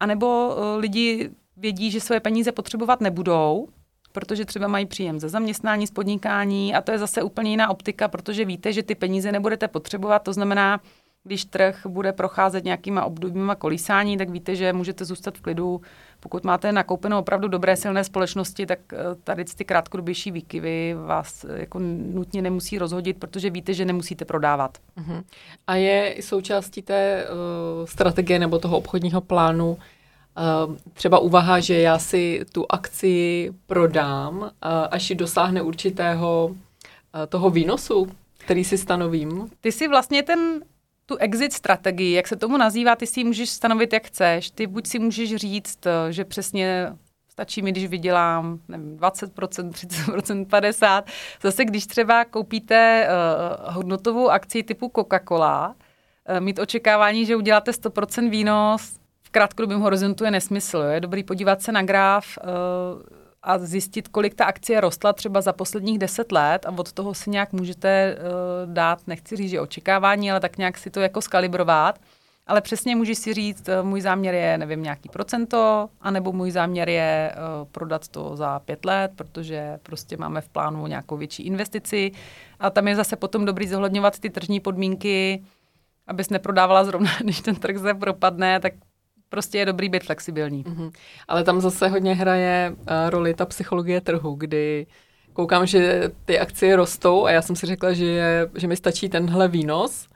a 0.00 0.06
nebo 0.06 0.48
uh, 0.48 0.80
lidi 0.80 1.30
vědí, 1.56 1.90
že 1.90 2.00
své 2.00 2.20
peníze 2.20 2.52
potřebovat 2.52 3.00
nebudou, 3.00 3.68
protože 4.12 4.44
třeba 4.44 4.68
mají 4.68 4.86
příjem 4.86 5.20
ze 5.20 5.28
zaměstnání, 5.28 5.86
z 5.86 5.90
podnikání 5.90 6.74
a 6.74 6.80
to 6.80 6.92
je 6.92 6.98
zase 6.98 7.22
úplně 7.22 7.50
jiná 7.50 7.70
optika, 7.70 8.08
protože 8.08 8.44
víte, 8.44 8.72
že 8.72 8.82
ty 8.82 8.94
peníze 8.94 9.32
nebudete 9.32 9.68
potřebovat, 9.68 10.18
to 10.18 10.32
znamená, 10.32 10.80
když 11.26 11.44
trh 11.44 11.86
bude 11.88 12.12
procházet 12.12 12.64
nějakýma 12.64 13.04
obdobíma 13.04 13.54
kolísání, 13.54 14.16
tak 14.16 14.30
víte, 14.30 14.56
že 14.56 14.72
můžete 14.72 15.04
zůstat 15.04 15.38
v 15.38 15.40
klidu. 15.40 15.80
Pokud 16.20 16.44
máte 16.44 16.72
nakoupenou 16.72 17.18
opravdu 17.18 17.48
dobré 17.48 17.76
silné 17.76 18.04
společnosti, 18.04 18.66
tak 18.66 18.78
eh, 18.92 18.96
tady 19.24 19.44
ty 19.44 19.64
krátkodobější 19.64 20.30
výkyvy 20.30 20.94
vás 21.06 21.44
eh, 21.44 21.60
jako 21.60 21.78
nutně 22.12 22.42
nemusí 22.42 22.78
rozhodit, 22.78 23.16
protože 23.18 23.50
víte, 23.50 23.74
že 23.74 23.84
nemusíte 23.84 24.24
prodávat. 24.24 24.78
Uh-huh. 24.98 25.22
A 25.66 25.74
je 25.74 26.16
součástí 26.20 26.82
té 26.82 27.26
uh, 27.28 27.86
strategie 27.86 28.38
nebo 28.38 28.58
toho 28.58 28.78
obchodního 28.78 29.20
plánu 29.20 29.70
uh, 29.70 30.76
třeba 30.92 31.18
úvaha, 31.18 31.60
že 31.60 31.80
já 31.80 31.98
si 31.98 32.44
tu 32.52 32.66
akci 32.68 33.50
prodám, 33.66 34.38
uh, 34.38 34.48
až 34.90 35.12
dosáhne 35.14 35.62
určitého 35.62 36.46
uh, 36.46 36.56
toho 37.28 37.50
výnosu, 37.50 38.06
který 38.38 38.64
si 38.64 38.78
stanovím? 38.78 39.50
Ty 39.60 39.72
si 39.72 39.88
vlastně 39.88 40.22
ten 40.22 40.60
tu 41.06 41.16
exit 41.16 41.52
strategii, 41.52 42.12
jak 42.12 42.28
se 42.28 42.36
tomu 42.36 42.56
nazývá, 42.56 42.96
ty 42.96 43.06
si 43.06 43.20
ji 43.20 43.24
můžeš 43.24 43.50
stanovit, 43.50 43.92
jak 43.92 44.06
chceš. 44.06 44.50
Ty 44.50 44.66
buď 44.66 44.86
si 44.86 44.98
můžeš 44.98 45.36
říct, 45.36 45.86
eh, 45.86 46.12
že 46.12 46.24
přesně 46.24 46.92
stačí 47.36 47.62
mi, 47.62 47.72
když 47.72 47.86
vydělám 47.86 48.58
nevím, 48.68 48.96
20%, 48.96 49.70
30%, 49.70 50.46
50%. 50.46 51.04
Zase, 51.42 51.64
když 51.64 51.86
třeba 51.86 52.24
koupíte 52.24 53.08
uh, 53.08 53.74
hodnotovou 53.74 54.30
akci 54.30 54.62
typu 54.62 54.86
Coca-Cola, 54.86 55.68
uh, 55.68 56.40
mít 56.40 56.58
očekávání, 56.58 57.26
že 57.26 57.36
uděláte 57.36 57.70
100% 57.70 58.30
výnos, 58.30 58.96
v 59.22 59.30
krátkodobém 59.30 59.80
horizontu 59.80 60.24
je 60.24 60.30
nesmysl. 60.30 60.78
Jo? 60.78 60.88
Je 60.88 61.00
dobrý 61.00 61.22
podívat 61.22 61.62
se 61.62 61.72
na 61.72 61.82
graf, 61.82 62.38
uh, 62.42 63.02
a 63.46 63.58
zjistit, 63.58 64.08
kolik 64.08 64.34
ta 64.34 64.44
akcie 64.44 64.80
rostla 64.80 65.12
třeba 65.12 65.40
za 65.40 65.52
posledních 65.52 65.98
deset 65.98 66.32
let 66.32 66.66
a 66.66 66.70
od 66.78 66.92
toho 66.92 67.14
si 67.14 67.30
nějak 67.30 67.52
můžete 67.52 68.16
uh, 68.16 68.72
dát, 68.72 69.06
nechci 69.06 69.36
říct, 69.36 69.50
že 69.50 69.60
očekávání, 69.60 70.30
ale 70.30 70.40
tak 70.40 70.58
nějak 70.58 70.78
si 70.78 70.90
to 70.90 71.00
jako 71.00 71.22
skalibrovat. 71.22 71.98
Ale 72.46 72.60
přesně 72.60 72.96
můžeš 72.96 73.18
si 73.18 73.34
říct, 73.34 73.68
uh, 73.68 73.86
můj 73.88 74.00
záměr 74.00 74.34
je, 74.34 74.58
nevím, 74.58 74.82
nějaký 74.82 75.08
procento, 75.08 75.88
anebo 76.00 76.32
můj 76.32 76.50
záměr 76.50 76.88
je 76.88 77.34
uh, 77.34 77.68
prodat 77.72 78.08
to 78.08 78.36
za 78.36 78.58
pět 78.58 78.84
let, 78.84 79.12
protože 79.16 79.78
prostě 79.82 80.16
máme 80.16 80.40
v 80.40 80.48
plánu 80.48 80.86
nějakou 80.86 81.16
větší 81.16 81.42
investici. 81.42 82.12
A 82.60 82.70
tam 82.70 82.88
je 82.88 82.96
zase 82.96 83.16
potom 83.16 83.44
dobrý 83.44 83.68
zohledňovat 83.68 84.18
ty 84.18 84.30
tržní 84.30 84.60
podmínky, 84.60 85.44
abys 86.06 86.30
neprodávala 86.30 86.84
zrovna, 86.84 87.10
když 87.20 87.40
ten 87.40 87.54
trh 87.54 87.78
se 87.78 87.94
propadne, 87.94 88.60
tak 88.60 88.72
prostě 89.28 89.58
je 89.58 89.66
dobrý 89.66 89.88
být 89.88 90.04
flexibilní. 90.04 90.64
Mm-hmm. 90.64 90.90
Ale 91.28 91.44
tam 91.44 91.60
zase 91.60 91.88
hodně 91.88 92.14
hraje 92.14 92.72
uh, 92.76 92.84
roli 93.08 93.34
ta 93.34 93.46
psychologie 93.46 94.00
trhu, 94.00 94.34
kdy 94.34 94.86
koukám, 95.32 95.66
že 95.66 96.10
ty 96.24 96.38
akcie 96.38 96.76
rostou 96.76 97.24
a 97.24 97.30
já 97.30 97.42
jsem 97.42 97.56
si 97.56 97.66
řekla, 97.66 97.92
že, 97.92 98.04
je, 98.04 98.50
že 98.54 98.66
mi 98.66 98.76
stačí 98.76 99.08
tenhle 99.08 99.48
výnos 99.48 100.08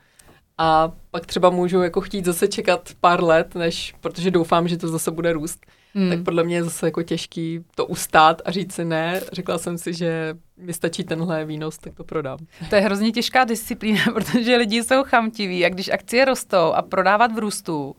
a 0.58 0.92
pak 1.10 1.26
třeba 1.26 1.50
můžu 1.50 1.82
jako 1.82 2.00
chtít 2.00 2.24
zase 2.24 2.48
čekat 2.48 2.90
pár 3.00 3.24
let, 3.24 3.54
než, 3.54 3.94
protože 4.00 4.30
doufám, 4.30 4.68
že 4.68 4.76
to 4.76 4.88
zase 4.88 5.10
bude 5.10 5.32
růst. 5.32 5.66
Hmm. 5.94 6.10
Tak 6.10 6.22
podle 6.22 6.44
mě 6.44 6.56
je 6.56 6.64
zase 6.64 6.86
jako 6.86 7.02
těžký 7.02 7.64
to 7.74 7.86
ustát 7.86 8.42
a 8.44 8.50
říct 8.50 8.74
si 8.74 8.84
ne. 8.84 9.20
Řekla 9.32 9.58
jsem 9.58 9.78
si, 9.78 9.94
že 9.94 10.34
mi 10.56 10.72
stačí 10.72 11.04
tenhle 11.04 11.44
výnos, 11.44 11.78
tak 11.78 11.94
to 11.94 12.04
prodám. 12.04 12.38
To 12.70 12.74
je 12.74 12.80
hrozně 12.80 13.12
těžká 13.12 13.44
disciplína, 13.44 14.02
protože 14.14 14.56
lidi 14.56 14.82
jsou 14.82 15.02
chamtiví 15.04 15.64
a 15.64 15.68
když 15.68 15.88
akcie 15.88 16.24
rostou 16.24 16.72
a 16.72 16.82
prodávat 16.82 17.32
v 17.32 17.38
růstu, 17.38 17.96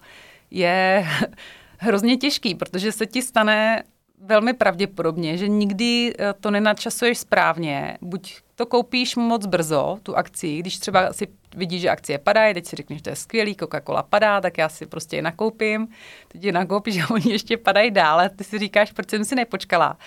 je 0.51 1.05
hrozně 1.77 2.17
těžký, 2.17 2.55
protože 2.55 2.91
se 2.91 3.05
ti 3.05 3.21
stane 3.21 3.83
velmi 4.21 4.53
pravděpodobně, 4.53 5.37
že 5.37 5.47
nikdy 5.47 6.13
eh, 6.19 6.33
to 6.39 6.51
nenadčasuješ 6.51 7.17
správně. 7.17 7.97
Buď 8.01 8.41
to 8.55 8.65
koupíš 8.65 9.15
moc 9.15 9.45
brzo, 9.45 9.97
tu 10.03 10.17
akci, 10.17 10.57
když 10.57 10.79
třeba 10.79 11.13
si 11.13 11.27
vidíš, 11.55 11.81
že 11.81 11.89
akcie 11.89 12.17
padají, 12.17 12.53
teď 12.53 12.65
si 12.65 12.75
řekneš, 12.75 12.99
že 12.99 13.03
to 13.03 13.09
je 13.09 13.15
skvělý, 13.15 13.55
Coca-Cola 13.55 14.03
padá, 14.09 14.41
tak 14.41 14.57
já 14.57 14.69
si 14.69 14.85
prostě 14.85 15.15
je 15.15 15.21
nakoupím. 15.21 15.87
Teď 16.27 16.43
je 16.43 16.51
nakoupíš 16.51 17.01
a 17.01 17.09
oni 17.13 17.31
ještě 17.31 17.57
padají 17.57 17.91
dále, 17.91 18.29
ty 18.29 18.43
si 18.43 18.59
říkáš, 18.59 18.91
proč 18.91 19.09
jsem 19.09 19.25
si 19.25 19.35
nepočkala. 19.35 19.97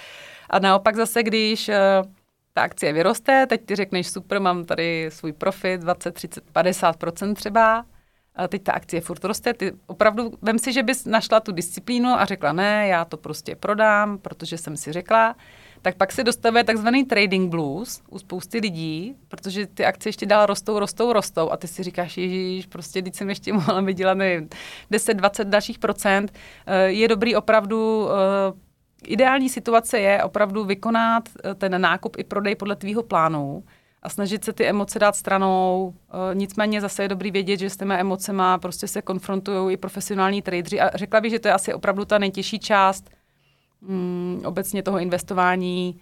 A 0.51 0.59
naopak 0.59 0.97
zase, 0.97 1.23
když 1.23 1.69
uh, 1.69 1.75
ta 2.53 2.63
akcie 2.63 2.93
vyroste, 2.93 3.47
teď 3.47 3.65
ty 3.65 3.77
řekneš, 3.77 4.11
super, 4.11 4.41
mám 4.41 4.65
tady 4.65 5.07
svůj 5.13 5.33
profit, 5.33 5.81
20, 5.81 6.15
30, 6.15 6.45
50% 6.53 7.35
třeba, 7.35 7.85
teď 8.49 8.63
ta 8.63 8.73
akcie 8.73 9.01
furt 9.01 9.25
roste, 9.25 9.55
ty 9.55 9.73
opravdu, 9.87 10.33
vem 10.43 10.59
si, 10.59 10.73
že 10.73 10.83
bys 10.83 11.05
našla 11.05 11.41
tu 11.41 11.53
disciplínu 11.53 12.09
a 12.09 12.25
řekla, 12.25 12.53
ne, 12.53 12.89
já 12.89 13.05
to 13.05 13.17
prostě 13.17 13.57
prodám, 13.57 14.19
protože 14.19 14.59
jsem 14.59 14.77
si 14.77 14.93
řekla, 14.93 15.37
tak 15.83 15.97
pak 15.97 16.13
se 16.13 16.25
dostavuje 16.25 16.65
takzvaný 16.65 17.05
trading 17.05 17.51
blues 17.51 18.03
u 18.11 18.19
spousty 18.19 18.59
lidí, 18.59 19.17
protože 19.29 19.67
ty 19.67 19.85
akcie 19.85 20.09
ještě 20.09 20.27
dál 20.27 20.47
rostou, 20.47 20.79
rostou, 20.79 21.13
rostou. 21.13 21.51
A 21.51 21.57
ty 21.57 21.69
si 21.69 21.83
říkáš, 21.83 22.17
ježíš, 22.17 22.67
prostě 22.67 23.03
teď 23.03 23.15
jsem 23.15 23.29
ještě 23.29 23.53
mohla 23.53 23.81
vydělat, 23.81 24.15
nevím, 24.15 24.49
10, 24.91 25.15
20 25.15 25.49
dalších 25.49 25.79
procent. 25.79 26.33
Eh, 26.67 26.87
je 26.87 27.09
dobrý 27.09 27.37
opravdu 27.37 28.09
eh, 28.11 28.65
Ideální 29.07 29.49
situace 29.49 29.99
je 29.99 30.23
opravdu 30.23 30.65
vykonat 30.65 31.29
eh, 31.29 31.55
ten 31.55 31.81
nákup 31.81 32.17
i 32.19 32.25
prodej 32.25 32.55
podle 32.55 32.77
tvýho 32.77 33.03
plánu, 33.03 33.65
a 34.05 34.09
snažit 34.09 34.45
se 34.45 34.53
ty 34.53 34.67
emoce 34.67 34.99
dát 34.99 35.17
stranou. 35.17 35.95
E, 36.31 36.35
nicméně 36.35 36.81
zase 36.81 37.03
je 37.03 37.09
dobrý 37.09 37.31
vědět, 37.31 37.61
že 37.61 37.71
s 37.71 37.77
těmi 37.77 37.95
emocema 37.95 38.59
prostě 38.59 38.89
se 38.89 39.03
konfrontují 39.03 39.73
i 39.73 39.77
profesionální 39.77 40.43
tradeři 40.43 40.81
a 40.81 40.97
řekla 40.97 41.21
bych, 41.21 41.31
že 41.31 41.39
to 41.39 41.49
je 41.49 41.55
asi 41.55 41.75
opravdu 41.75 42.05
ta 42.05 42.19
nejtěžší 42.19 42.59
část 42.59 43.11
mm, 43.81 44.43
obecně 44.45 44.83
toho 44.83 44.99
investování, 44.99 46.01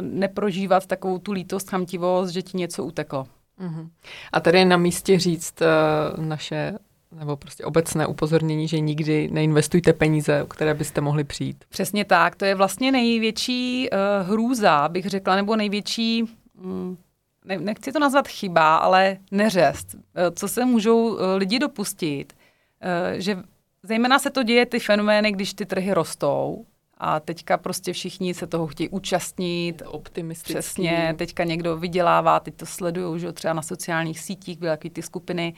neprožívat 0.00 0.86
takovou 0.86 1.18
tu 1.18 1.32
lítost, 1.32 1.70
chamtivost, 1.70 2.32
že 2.32 2.42
ti 2.42 2.56
něco 2.56 2.84
uteklo. 2.84 3.26
Uh-huh. 3.60 3.88
A 4.32 4.40
tady 4.40 4.58
je 4.58 4.64
na 4.64 4.76
místě 4.76 5.18
říct 5.18 5.62
uh, 5.62 6.24
naše 6.24 6.78
nebo 7.18 7.36
prostě 7.36 7.64
obecné 7.64 8.06
upozornění, 8.06 8.68
že 8.68 8.80
nikdy 8.80 9.28
neinvestujte 9.32 9.92
peníze, 9.92 10.42
o 10.42 10.46
které 10.46 10.74
byste 10.74 11.00
mohli 11.00 11.24
přijít. 11.24 11.64
Přesně 11.68 12.04
tak, 12.04 12.36
to 12.36 12.44
je 12.44 12.54
vlastně 12.54 12.92
největší 12.92 13.88
uh, 13.90 14.28
hrůza, 14.28 14.88
bych 14.88 15.06
řekla, 15.06 15.36
nebo 15.36 15.56
největší, 15.56 16.24
um, 16.64 16.98
ne, 17.44 17.58
nechci 17.58 17.92
to 17.92 17.98
nazvat 17.98 18.28
chyba, 18.28 18.76
ale 18.76 19.16
neřest, 19.30 19.94
uh, 19.94 20.00
co 20.34 20.48
se 20.48 20.64
můžou 20.64 21.08
uh, 21.08 21.18
lidi 21.36 21.58
dopustit, 21.58 22.32
uh, 22.32 23.18
že 23.18 23.38
zejména 23.82 24.18
se 24.18 24.30
to 24.30 24.42
děje 24.42 24.66
ty 24.66 24.78
fenomény, 24.78 25.32
když 25.32 25.54
ty 25.54 25.66
trhy 25.66 25.94
rostou, 25.94 26.66
a 27.02 27.20
teďka 27.20 27.56
prostě 27.56 27.92
všichni 27.92 28.34
se 28.34 28.46
toho 28.46 28.66
chtějí 28.66 28.88
účastnit. 28.88 29.82
Optimistický. 29.86 30.54
Přesně, 30.54 31.14
teďka 31.18 31.44
někdo 31.44 31.76
vydělává, 31.76 32.40
teď 32.40 32.54
to 32.54 32.66
sledují, 32.66 33.20
že 33.20 33.32
třeba 33.32 33.54
na 33.54 33.62
sociálních 33.62 34.20
sítích 34.20 34.58
byly 34.58 34.70
takový 34.70 34.90
ty 34.90 35.02
skupiny 35.02 35.54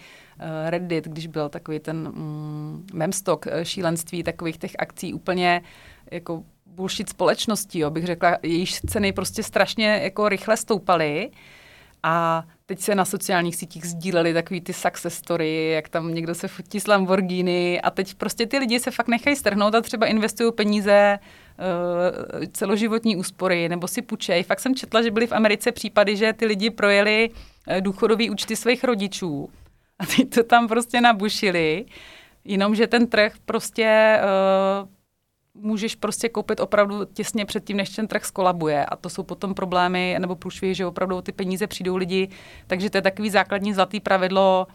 Reddit, 0.66 1.04
když 1.04 1.26
byl 1.26 1.48
takový 1.48 1.80
ten 1.80 1.96
mm, 1.96 2.86
memstok 2.92 3.46
uh, 3.46 3.52
šílenství 3.62 4.22
takových 4.22 4.58
těch 4.58 4.72
akcí 4.78 5.14
úplně 5.14 5.62
jako 6.10 6.42
bullshit 6.66 7.08
společností, 7.08 7.78
jo, 7.78 7.90
bych 7.90 8.06
řekla, 8.06 8.38
jejíž 8.42 8.80
ceny 8.80 9.12
prostě 9.12 9.42
strašně 9.42 10.00
jako 10.02 10.28
rychle 10.28 10.56
stoupaly 10.56 11.30
a 12.02 12.44
teď 12.66 12.80
se 12.80 12.94
na 12.94 13.04
sociálních 13.04 13.56
sítích 13.56 13.84
sdíleli 13.86 14.34
takový 14.34 14.60
ty 14.60 14.72
success 14.72 15.14
story, 15.14 15.70
jak 15.70 15.88
tam 15.88 16.14
někdo 16.14 16.34
se 16.34 16.48
fotí 16.48 16.80
s 16.80 16.86
Lamborghini 16.86 17.80
a 17.80 17.90
teď 17.90 18.14
prostě 18.14 18.46
ty 18.46 18.58
lidi 18.58 18.80
se 18.80 18.90
fakt 18.90 19.08
nechají 19.08 19.36
strhnout 19.36 19.74
a 19.74 19.80
třeba 19.80 20.06
investují 20.06 20.52
peníze 20.52 21.18
uh, 21.18 22.44
celoživotní 22.52 23.16
úspory 23.16 23.68
nebo 23.68 23.88
si 23.88 24.02
půjčej. 24.02 24.42
Fakt 24.42 24.60
jsem 24.60 24.74
četla, 24.74 25.02
že 25.02 25.10
byly 25.10 25.26
v 25.26 25.32
Americe 25.32 25.72
případy, 25.72 26.16
že 26.16 26.32
ty 26.32 26.46
lidi 26.46 26.70
projeli 26.70 27.30
uh, 27.30 27.80
důchodový 27.80 28.30
účty 28.30 28.56
svých 28.56 28.84
rodičů 28.84 29.50
a 29.98 30.06
teď 30.06 30.30
to 30.34 30.42
tam 30.42 30.68
prostě 30.68 31.00
nabušili, 31.00 31.84
jenomže 32.44 32.86
ten 32.86 33.06
trh 33.06 33.32
prostě 33.44 34.18
uh, 34.82 34.88
můžeš 35.54 35.94
prostě 35.94 36.28
koupit 36.28 36.60
opravdu 36.60 37.04
těsně 37.04 37.44
před 37.44 37.64
tím, 37.64 37.76
než 37.76 37.90
ten 37.90 38.08
trh 38.08 38.24
skolabuje. 38.24 38.86
A 38.86 38.96
to 38.96 39.08
jsou 39.10 39.22
potom 39.22 39.54
problémy 39.54 40.16
nebo 40.18 40.36
průšvihy, 40.36 40.74
že 40.74 40.86
opravdu 40.86 41.22
ty 41.22 41.32
peníze 41.32 41.66
přijdou 41.66 41.96
lidi. 41.96 42.28
Takže 42.66 42.90
to 42.90 42.98
je 42.98 43.02
takový 43.02 43.30
základní 43.30 43.74
zlatý 43.74 44.00
pravidlo. 44.00 44.66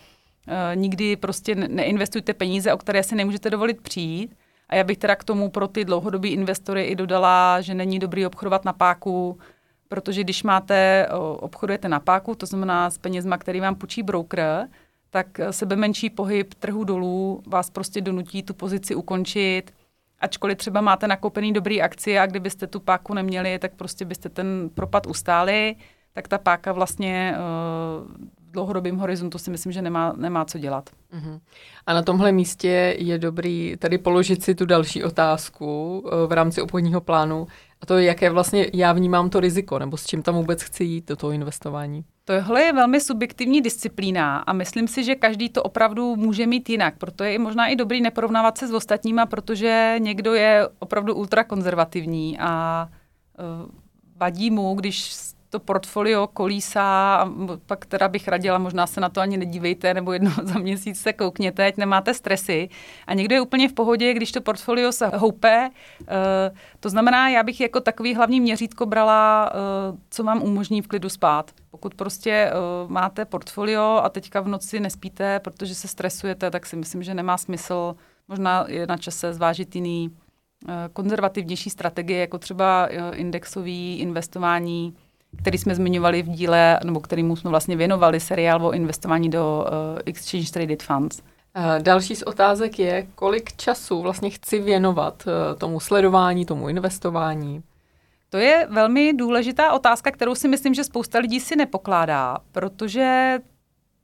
E, 0.48 0.76
nikdy 0.76 1.16
prostě 1.16 1.56
neinvestujte 1.56 2.34
peníze, 2.34 2.74
o 2.74 2.78
které 2.78 3.04
si 3.04 3.16
nemůžete 3.16 3.50
dovolit 3.50 3.82
přijít. 3.82 4.36
A 4.70 4.76
já 4.76 4.84
bych 4.84 4.98
teda 4.98 5.16
k 5.16 5.24
tomu 5.24 5.50
pro 5.50 5.68
ty 5.68 5.86
dlouhodobí 5.86 6.30
investory 6.30 6.84
i 6.84 6.96
dodala, 6.96 7.62
že 7.62 7.74
není 7.74 8.00
dobrý 8.00 8.26
obchodovat 8.26 8.66
na 8.66 8.74
páku, 8.74 9.40
protože 9.88 10.24
když 10.24 10.44
máte, 10.44 11.08
obchodujete 11.40 11.90
na 11.90 12.00
páku, 12.00 12.36
to 12.36 12.46
znamená 12.46 12.90
s 12.90 12.98
penězma, 12.98 13.38
který 13.38 13.60
vám 13.60 13.76
půjčí 13.76 14.04
broker, 14.04 14.68
tak 15.10 15.28
sebe 15.52 15.76
menší 15.76 16.10
pohyb 16.10 16.54
trhu 16.54 16.84
dolů 16.84 17.44
vás 17.48 17.70
prostě 17.70 18.02
donutí 18.02 18.44
tu 18.44 18.54
pozici 18.54 18.96
ukončit 18.96 19.72
ačkoliv 20.20 20.58
třeba 20.58 20.82
máte 20.82 21.08
nakoupený 21.08 21.54
dobrý 21.54 21.82
akcie 21.82 22.22
a 22.22 22.26
kdybyste 22.26 22.68
tu 22.68 22.80
páku 22.80 23.14
neměli, 23.14 23.60
tak 23.60 23.74
prostě 23.74 24.06
byste 24.06 24.30
ten 24.30 24.70
propad 24.74 25.08
ustáli, 25.08 25.76
tak 26.14 26.28
ta 26.28 26.38
páka 26.38 26.72
vlastně 26.72 27.36
uh, 27.36 28.18
v 28.48 28.52
dlouhodobém 28.52 28.98
horizontu 28.98 29.38
si 29.38 29.52
myslím, 29.52 29.72
že 29.72 29.82
nemá, 29.82 30.14
nemá 30.18 30.46
co 30.46 30.58
dělat. 30.58 30.90
Uh-huh. 30.90 31.40
A 31.86 31.94
na 31.94 32.02
tomhle 32.02 32.32
místě 32.32 32.96
je 32.98 33.18
dobrý 33.18 33.76
tady 33.80 33.98
položit 33.98 34.44
si 34.44 34.56
tu 34.56 34.66
další 34.66 35.04
otázku 35.04 36.00
uh, 36.00 36.12
v 36.28 36.32
rámci 36.32 36.62
obchodního 36.62 37.02
plánu, 37.02 37.48
a 37.82 37.86
to 37.86 37.98
jaké 37.98 38.30
vlastně 38.30 38.68
já 38.74 38.94
vnímám 38.94 39.30
to 39.30 39.40
riziko, 39.40 39.80
nebo 39.80 39.98
s 39.98 40.06
čím 40.06 40.22
tam 40.22 40.36
vůbec 40.36 40.64
chci 40.64 40.84
jít 40.84 41.08
do 41.08 41.16
toho 41.16 41.32
investování. 41.32 42.06
Tohle 42.26 42.62
je 42.62 42.74
velmi 42.74 43.02
subjektivní 43.02 43.62
disciplína 43.62 44.38
a 44.38 44.54
myslím 44.54 44.88
si, 44.88 45.04
že 45.04 45.16
každý 45.16 45.50
to 45.50 45.64
opravdu 45.64 46.16
může 46.16 46.48
mít 46.48 46.70
jinak. 46.70 46.98
Proto 46.98 47.24
je 47.24 47.40
možná 47.40 47.68
i 47.68 47.76
dobrý 47.76 48.02
neporovnávat 48.02 48.58
se 48.58 48.68
s 48.68 48.74
ostatníma, 48.74 49.26
protože 49.26 49.96
někdo 50.00 50.34
je 50.34 50.68
opravdu 50.80 51.16
ultrakonzervativní 51.16 52.38
a 52.40 52.90
uh, 53.40 53.72
vadí 54.16 54.52
mu, 54.52 54.76
když 54.76 55.14
to 55.50 55.60
portfolio 55.60 56.28
kolísá 56.28 57.16
a 57.16 57.30
pak 57.66 57.86
teda 57.86 58.08
bych 58.08 58.28
radila, 58.28 58.58
možná 58.58 58.88
se 58.88 59.02
na 59.02 59.10
to 59.10 59.22
ani 59.22 59.38
nedívejte, 59.38 59.94
nebo 59.94 60.14
jednou 60.14 60.32
za 60.44 60.60
měsíc 60.60 61.02
se 61.02 61.14
koukněte, 61.14 61.66
ať 61.66 61.78
nemáte 61.78 62.14
stresy. 62.14 62.70
A 63.08 63.14
někdo 63.14 63.36
je 63.36 63.42
úplně 63.42 63.70
v 63.70 63.74
pohodě, 63.74 64.14
když 64.14 64.32
to 64.32 64.42
portfolio 64.42 64.92
se 64.92 65.08
houpe. 65.08 65.70
Uh, 66.02 66.08
to 66.80 66.90
znamená, 66.90 67.30
já 67.30 67.44
bych 67.44 67.62
jako 67.62 67.80
takový 67.80 68.16
hlavní 68.16 68.42
měřítko 68.42 68.86
brala, 68.86 69.52
uh, 69.92 69.98
co 70.10 70.24
vám 70.24 70.44
umožní 70.44 70.82
v 70.82 70.88
klidu 70.88 71.10
spát. 71.10 71.52
Pokud 71.72 71.96
prostě 71.96 72.52
uh, 72.52 72.92
máte 72.92 73.26
portfolio 73.26 74.02
a 74.04 74.10
teďka 74.10 74.42
v 74.42 74.48
noci 74.48 74.80
nespíte, 74.80 75.40
protože 75.40 75.76
se 75.76 75.88
stresujete, 75.88 76.52
tak 76.52 76.66
si 76.66 76.76
myslím, 76.76 77.04
že 77.04 77.14
nemá 77.14 77.38
smysl. 77.38 77.96
Možná 78.28 78.66
je 78.68 78.88
na 78.88 78.98
čase 78.98 79.34
zvážit 79.34 79.76
jiný 79.76 80.12
konzervativnější 80.94 81.70
strategie, 81.70 82.20
jako 82.20 82.38
třeba 82.38 82.88
indexový 83.14 84.00
investování, 84.00 84.96
který 85.38 85.58
jsme 85.58 85.76
zmiňovali 85.76 86.24
v 86.24 86.30
díle, 86.30 86.80
nebo 86.84 87.00
kterýmu 87.00 87.36
jsme 87.36 87.50
vlastně 87.50 87.76
věnovali 87.76 88.20
seriál 88.20 88.66
o 88.66 88.72
investování 88.72 89.30
do 89.30 89.66
uh, 89.66 90.00
Exchange 90.06 90.52
Traded 90.52 90.84
Funds. 90.84 91.20
Uh, 91.20 91.64
další 91.80 92.16
z 92.16 92.24
otázek 92.24 92.80
je, 92.80 93.08
kolik 93.16 93.56
času 93.56 94.02
vlastně 94.02 94.30
chci 94.30 94.60
věnovat 94.60 95.24
uh, 95.28 95.60
tomu 95.60 95.80
sledování, 95.80 96.46
tomu 96.46 96.70
investování. 96.70 97.64
To 98.30 98.38
je 98.38 98.68
velmi 98.70 99.14
důležitá 99.14 99.74
otázka, 99.74 100.12
kterou 100.12 100.36
si 100.36 100.48
myslím, 100.48 100.74
že 100.74 100.84
spousta 100.84 101.20
lidí 101.20 101.40
si 101.40 101.56
nepokládá, 101.56 102.38
protože 102.52 103.40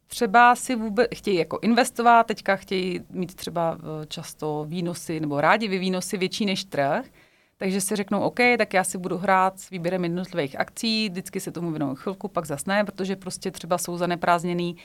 třeba 0.08 0.56
si 0.56 0.76
vůbec 0.76 1.08
chtějí 1.15 1.38
jako 1.38 1.60
investovat, 1.62 2.24
teďka 2.28 2.56
chtějí 2.56 3.02
mít 3.10 3.36
třeba 3.36 3.78
často 4.08 4.65
výnosy 4.67 5.19
nebo 5.19 5.41
rádi 5.41 5.67
výnosy 5.67 6.17
větší 6.17 6.46
než 6.46 6.63
trh, 6.63 7.06
takže 7.63 7.82
si 7.82 7.95
řeknou, 7.95 8.19
OK, 8.19 8.39
tak 8.58 8.73
já 8.73 8.84
si 8.84 8.97
budu 8.97 9.17
hrát 9.17 9.60
s 9.60 9.69
výběrem 9.69 10.04
jednotlivých 10.04 10.60
akcí, 10.60 11.10
vždycky 11.10 11.39
se 11.39 11.52
tomu 11.52 11.71
věnuju 11.71 11.95
chvilku, 11.95 12.28
pak 12.28 12.45
zas 12.45 12.65
ne, 12.65 12.84
protože 12.84 13.15
prostě 13.15 13.52
třeba 13.52 13.78
jsou 13.78 13.97
zaneprázdněný. 13.97 14.76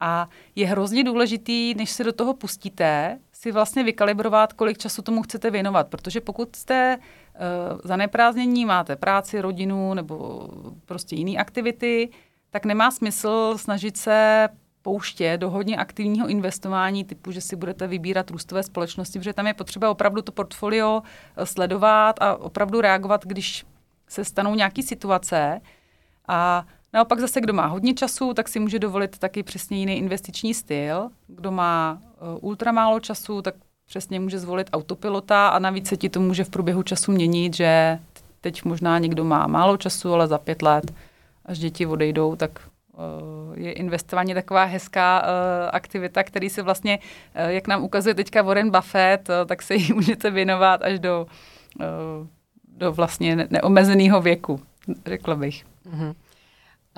A 0.00 0.28
je 0.56 0.66
hrozně 0.66 1.04
důležitý, 1.04 1.74
než 1.74 1.90
se 1.90 2.04
do 2.04 2.12
toho 2.12 2.34
pustíte, 2.34 3.18
si 3.32 3.52
vlastně 3.52 3.84
vykalibrovat, 3.84 4.52
kolik 4.52 4.78
času 4.78 5.02
tomu 5.02 5.22
chcete 5.22 5.50
věnovat, 5.50 5.88
protože 5.88 6.20
pokud 6.20 6.56
jste 6.56 6.98
uh, 6.98 7.80
zaneprázdnění, 7.84 8.64
máte 8.64 8.96
práci, 8.96 9.40
rodinu 9.40 9.94
nebo 9.94 10.48
prostě 10.84 11.16
jiné 11.16 11.38
aktivity, 11.38 12.08
tak 12.50 12.64
nemá 12.64 12.90
smysl 12.90 13.54
snažit 13.56 13.96
se 13.96 14.48
pouště 14.88 15.36
do 15.36 15.50
hodně 15.50 15.76
aktivního 15.76 16.28
investování, 16.28 17.04
typu, 17.04 17.32
že 17.32 17.40
si 17.40 17.56
budete 17.56 17.86
vybírat 17.86 18.30
růstové 18.30 18.62
společnosti, 18.62 19.18
protože 19.18 19.32
tam 19.32 19.46
je 19.46 19.54
potřeba 19.54 19.90
opravdu 19.90 20.22
to 20.22 20.32
portfolio 20.32 21.02
eh, 21.36 21.46
sledovat 21.46 22.16
a 22.20 22.36
opravdu 22.36 22.80
reagovat, 22.80 23.24
když 23.26 23.66
se 24.08 24.24
stanou 24.24 24.54
nějaké 24.54 24.82
situace. 24.82 25.60
A 26.28 26.66
naopak 26.92 27.20
zase, 27.20 27.40
kdo 27.40 27.52
má 27.52 27.66
hodně 27.66 27.94
času, 27.94 28.34
tak 28.34 28.48
si 28.48 28.60
může 28.60 28.78
dovolit 28.78 29.18
taky 29.18 29.42
přesně 29.42 29.78
jiný 29.78 29.98
investiční 29.98 30.54
styl. 30.54 31.10
Kdo 31.26 31.50
má 31.50 31.98
uh, 32.00 32.48
ultra 32.50 32.72
málo 32.72 33.00
času, 33.00 33.42
tak 33.42 33.54
přesně 33.86 34.20
může 34.20 34.38
zvolit 34.38 34.70
autopilota 34.72 35.48
a 35.48 35.58
navíc 35.58 35.88
se 35.88 35.96
ti 35.96 36.08
to 36.08 36.20
může 36.20 36.44
v 36.44 36.50
průběhu 36.50 36.82
času 36.82 37.12
měnit, 37.12 37.56
že 37.56 37.98
teď 38.40 38.64
možná 38.64 38.98
někdo 38.98 39.24
má 39.24 39.46
málo 39.46 39.76
času, 39.76 40.12
ale 40.12 40.26
za 40.26 40.38
pět 40.38 40.62
let, 40.62 40.92
až 41.44 41.58
děti 41.58 41.86
odejdou, 41.86 42.36
tak 42.36 42.60
Eh, 42.60 42.77
je 43.54 43.72
investování 43.72 44.34
taková 44.34 44.64
hezká 44.64 45.22
uh, 45.22 45.28
aktivita, 45.72 46.22
který 46.22 46.50
se 46.50 46.62
vlastně, 46.62 46.98
uh, 46.98 47.50
jak 47.50 47.68
nám 47.68 47.84
ukazuje 47.84 48.14
teďka 48.14 48.42
Warren 48.42 48.70
Buffett, 48.70 49.28
uh, 49.28 49.34
tak 49.46 49.62
se 49.62 49.74
jí 49.74 49.92
můžete 49.92 50.30
věnovat 50.30 50.82
až 50.82 50.98
do, 50.98 51.26
uh, 51.80 52.26
do 52.78 52.92
vlastně 52.92 53.48
neomezeného 53.50 54.20
věku, 54.20 54.60
řekla 55.06 55.34
bych. 55.34 55.64
Uh-huh. 55.92 56.14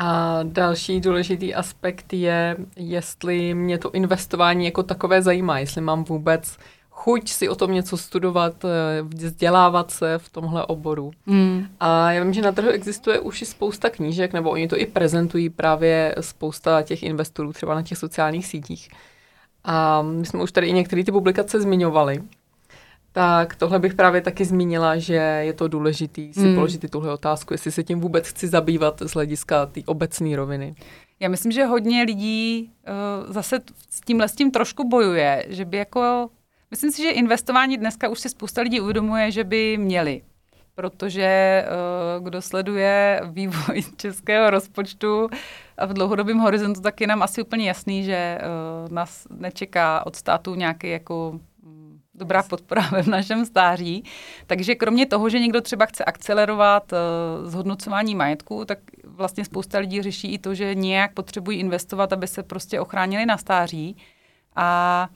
A 0.02 0.38
další 0.42 1.00
důležitý 1.00 1.54
aspekt 1.54 2.12
je, 2.12 2.56
jestli 2.76 3.54
mě 3.54 3.78
to 3.78 3.90
investování 3.90 4.64
jako 4.64 4.82
takové 4.82 5.22
zajímá, 5.22 5.58
jestli 5.58 5.80
mám 5.80 6.04
vůbec 6.04 6.58
chuť 7.00 7.28
si 7.28 7.48
o 7.48 7.54
tom 7.54 7.72
něco 7.72 7.96
studovat, 7.96 8.64
eh, 8.64 9.02
vzdělávat 9.02 9.90
se 9.90 10.18
v 10.18 10.28
tomhle 10.28 10.66
oboru. 10.66 11.10
Mm. 11.26 11.66
A 11.80 12.12
já 12.12 12.24
vím, 12.24 12.32
že 12.32 12.42
na 12.42 12.52
trhu 12.52 12.68
existuje 12.68 13.20
už 13.20 13.42
i 13.42 13.46
spousta 13.46 13.90
knížek, 13.90 14.32
nebo 14.32 14.50
oni 14.50 14.68
to 14.68 14.76
i 14.76 14.86
prezentují 14.86 15.50
právě 15.50 16.14
spousta 16.20 16.82
těch 16.82 17.02
investorů, 17.02 17.52
třeba 17.52 17.74
na 17.74 17.82
těch 17.82 17.98
sociálních 17.98 18.46
sítích. 18.46 18.88
A 19.64 20.02
my 20.02 20.26
jsme 20.26 20.42
už 20.42 20.52
tady 20.52 20.66
i 20.66 20.72
některé 20.72 21.04
ty 21.04 21.12
publikace 21.12 21.60
zmiňovali. 21.60 22.22
Tak 23.12 23.54
tohle 23.54 23.78
bych 23.78 23.94
právě 23.94 24.20
taky 24.20 24.44
zmínila, 24.44 24.96
že 24.98 25.14
je 25.14 25.52
to 25.52 25.68
důležitý 25.68 26.32
si 26.34 26.40
mm. 26.40 26.54
položit 26.54 26.90
tuhle 26.90 27.12
otázku, 27.12 27.54
jestli 27.54 27.72
se 27.72 27.82
tím 27.82 28.00
vůbec 28.00 28.28
chci 28.28 28.48
zabývat 28.48 29.02
z 29.06 29.12
hlediska 29.12 29.66
té 29.66 29.80
obecné 29.86 30.36
roviny. 30.36 30.74
Já 31.20 31.28
myslím, 31.28 31.52
že 31.52 31.64
hodně 31.64 32.02
lidí 32.02 32.70
uh, 32.70 33.32
zase 33.32 33.60
s 33.90 34.00
tímhle 34.00 34.28
s 34.28 34.34
tím 34.34 34.50
trošku 34.50 34.88
bojuje, 34.88 35.46
že 35.48 35.64
by 35.64 35.76
jako 35.76 36.28
Myslím 36.70 36.90
si, 36.90 37.02
že 37.02 37.10
investování 37.10 37.76
dneska 37.76 38.08
už 38.08 38.20
si 38.20 38.28
spousta 38.28 38.62
lidí 38.62 38.80
uvědomuje, 38.80 39.30
že 39.30 39.44
by 39.44 39.78
měli. 39.78 40.22
protože 40.74 41.64
kdo 42.20 42.42
sleduje 42.42 43.20
vývoj 43.32 43.82
českého 43.96 44.50
rozpočtu 44.50 45.28
a 45.78 45.86
v 45.86 45.92
dlouhodobém 45.92 46.38
horizontu, 46.38 46.80
tak 46.80 47.00
je 47.00 47.06
nám 47.06 47.22
asi 47.22 47.42
úplně 47.42 47.68
jasný, 47.68 48.04
že 48.04 48.38
nás 48.90 49.26
nečeká 49.30 50.06
od 50.06 50.16
státu 50.16 50.54
nějaký 50.54 50.90
jako 50.90 51.40
dobrá 52.20 52.42
podpora 52.42 52.82
ve 52.92 53.02
našem 53.02 53.44
stáří. 53.44 54.04
Takže 54.46 54.74
kromě 54.74 55.06
toho, 55.06 55.28
že 55.28 55.38
někdo 55.38 55.60
třeba 55.60 55.86
chce 55.86 56.04
akcelerovat 56.04 56.92
uh, 56.92 56.98
zhodnocování 57.48 58.14
majetku, 58.14 58.64
tak 58.64 58.78
vlastně 59.04 59.44
spousta 59.44 59.78
lidí 59.78 60.02
řeší 60.02 60.34
i 60.34 60.38
to, 60.38 60.54
že 60.54 60.74
nějak 60.74 61.14
potřebují 61.14 61.58
investovat, 61.58 62.12
aby 62.12 62.26
se 62.26 62.42
prostě 62.42 62.80
ochránili 62.80 63.26
na 63.26 63.38
stáří. 63.38 63.96
A 64.56 65.08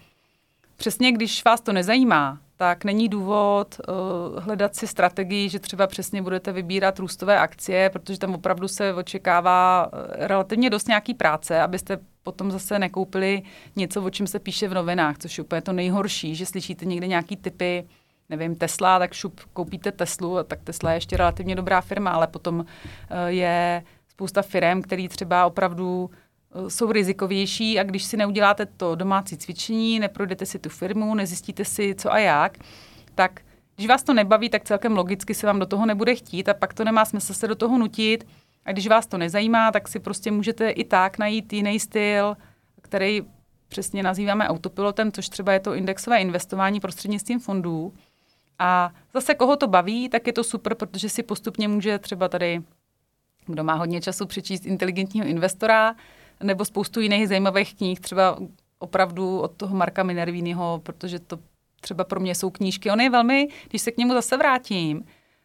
přesně 0.84 1.12
když 1.12 1.44
vás 1.44 1.60
to 1.60 1.72
nezajímá, 1.72 2.38
tak 2.56 2.84
není 2.84 3.08
důvod 3.08 3.80
uh, 3.88 4.42
hledat 4.42 4.76
si 4.76 4.86
strategii, 4.86 5.48
že 5.48 5.58
třeba 5.58 5.86
přesně 5.86 6.22
budete 6.22 6.52
vybírat 6.52 6.98
růstové 6.98 7.38
akcie, 7.38 7.90
protože 7.90 8.18
tam 8.18 8.34
opravdu 8.34 8.68
se 8.68 8.94
očekává 8.94 9.90
eh, 9.92 10.26
relativně 10.26 10.70
dost 10.70 10.88
nějaký 10.88 11.14
práce, 11.14 11.60
abyste 11.60 11.98
potom 12.22 12.50
zase 12.50 12.78
nekoupili 12.78 13.42
něco, 13.76 14.02
o 14.02 14.10
čem 14.10 14.26
se 14.26 14.38
píše 14.38 14.68
v 14.68 14.74
novinách, 14.74 15.18
což 15.18 15.38
je 15.38 15.44
úplně 15.44 15.62
to 15.62 15.72
nejhorší, 15.72 16.34
že 16.34 16.46
slyšíte 16.46 16.84
někde 16.84 17.06
nějaký 17.06 17.36
typy, 17.36 17.84
nevím, 18.28 18.56
Tesla, 18.56 18.98
tak 18.98 19.12
šup, 19.12 19.40
koupíte 19.52 19.92
Teslu, 19.92 20.36
tak 20.44 20.60
Tesla 20.64 20.90
je 20.90 20.96
ještě 20.96 21.16
relativně 21.16 21.54
dobrá 21.54 21.80
firma, 21.80 22.10
ale 22.10 22.26
potom 22.26 22.58
uh, 22.60 22.64
je 23.26 23.84
spousta 24.08 24.42
firm, 24.42 24.82
které 24.82 25.08
třeba 25.08 25.46
opravdu 25.46 26.10
jsou 26.68 26.92
rizikovější 26.92 27.78
a 27.78 27.82
když 27.82 28.04
si 28.04 28.16
neuděláte 28.16 28.66
to 28.66 28.94
domácí 28.94 29.36
cvičení, 29.36 30.00
neprojdete 30.00 30.46
si 30.46 30.58
tu 30.58 30.68
firmu, 30.68 31.14
nezjistíte 31.14 31.64
si 31.64 31.94
co 31.94 32.12
a 32.12 32.18
jak, 32.18 32.58
tak 33.14 33.40
když 33.76 33.86
vás 33.86 34.02
to 34.02 34.14
nebaví, 34.14 34.48
tak 34.48 34.64
celkem 34.64 34.96
logicky 34.96 35.34
se 35.34 35.46
vám 35.46 35.58
do 35.58 35.66
toho 35.66 35.86
nebude 35.86 36.14
chtít 36.14 36.48
a 36.48 36.54
pak 36.54 36.74
to 36.74 36.84
nemá 36.84 37.04
smysl 37.04 37.34
se 37.34 37.48
do 37.48 37.54
toho 37.54 37.78
nutit. 37.78 38.26
A 38.64 38.72
když 38.72 38.86
vás 38.86 39.06
to 39.06 39.18
nezajímá, 39.18 39.72
tak 39.72 39.88
si 39.88 40.00
prostě 40.00 40.30
můžete 40.30 40.70
i 40.70 40.84
tak 40.84 41.18
najít 41.18 41.52
jiný 41.52 41.80
styl, 41.80 42.36
který 42.82 43.22
přesně 43.68 44.02
nazýváme 44.02 44.48
autopilotem, 44.48 45.12
což 45.12 45.28
třeba 45.28 45.52
je 45.52 45.60
to 45.60 45.74
indexové 45.74 46.20
investování 46.20 46.80
prostřednictvím 46.80 47.40
fondů. 47.40 47.94
A 48.58 48.92
zase 49.14 49.34
koho 49.34 49.56
to 49.56 49.66
baví, 49.66 50.08
tak 50.08 50.26
je 50.26 50.32
to 50.32 50.44
super, 50.44 50.74
protože 50.74 51.08
si 51.08 51.22
postupně 51.22 51.68
může 51.68 51.98
třeba 51.98 52.28
tady, 52.28 52.62
kdo 53.46 53.64
má 53.64 53.74
hodně 53.74 54.00
času, 54.00 54.26
přečíst 54.26 54.66
inteligentního 54.66 55.26
investora, 55.26 55.94
nebo 56.42 56.64
spoustu 56.64 57.00
jiných 57.00 57.28
zajímavých 57.28 57.74
knih, 57.74 58.00
třeba 58.00 58.38
opravdu 58.78 59.40
od 59.40 59.56
toho 59.56 59.76
Marka 59.76 60.02
Minervínyho, 60.02 60.80
protože 60.82 61.18
to 61.18 61.38
třeba 61.80 62.04
pro 62.04 62.20
mě 62.20 62.34
jsou 62.34 62.50
knížky. 62.50 62.90
On 62.90 63.00
je 63.00 63.10
velmi, 63.10 63.48
když 63.68 63.82
se 63.82 63.90
k 63.90 63.96
němu 63.96 64.12
zase 64.12 64.36
vrátím, 64.36 65.04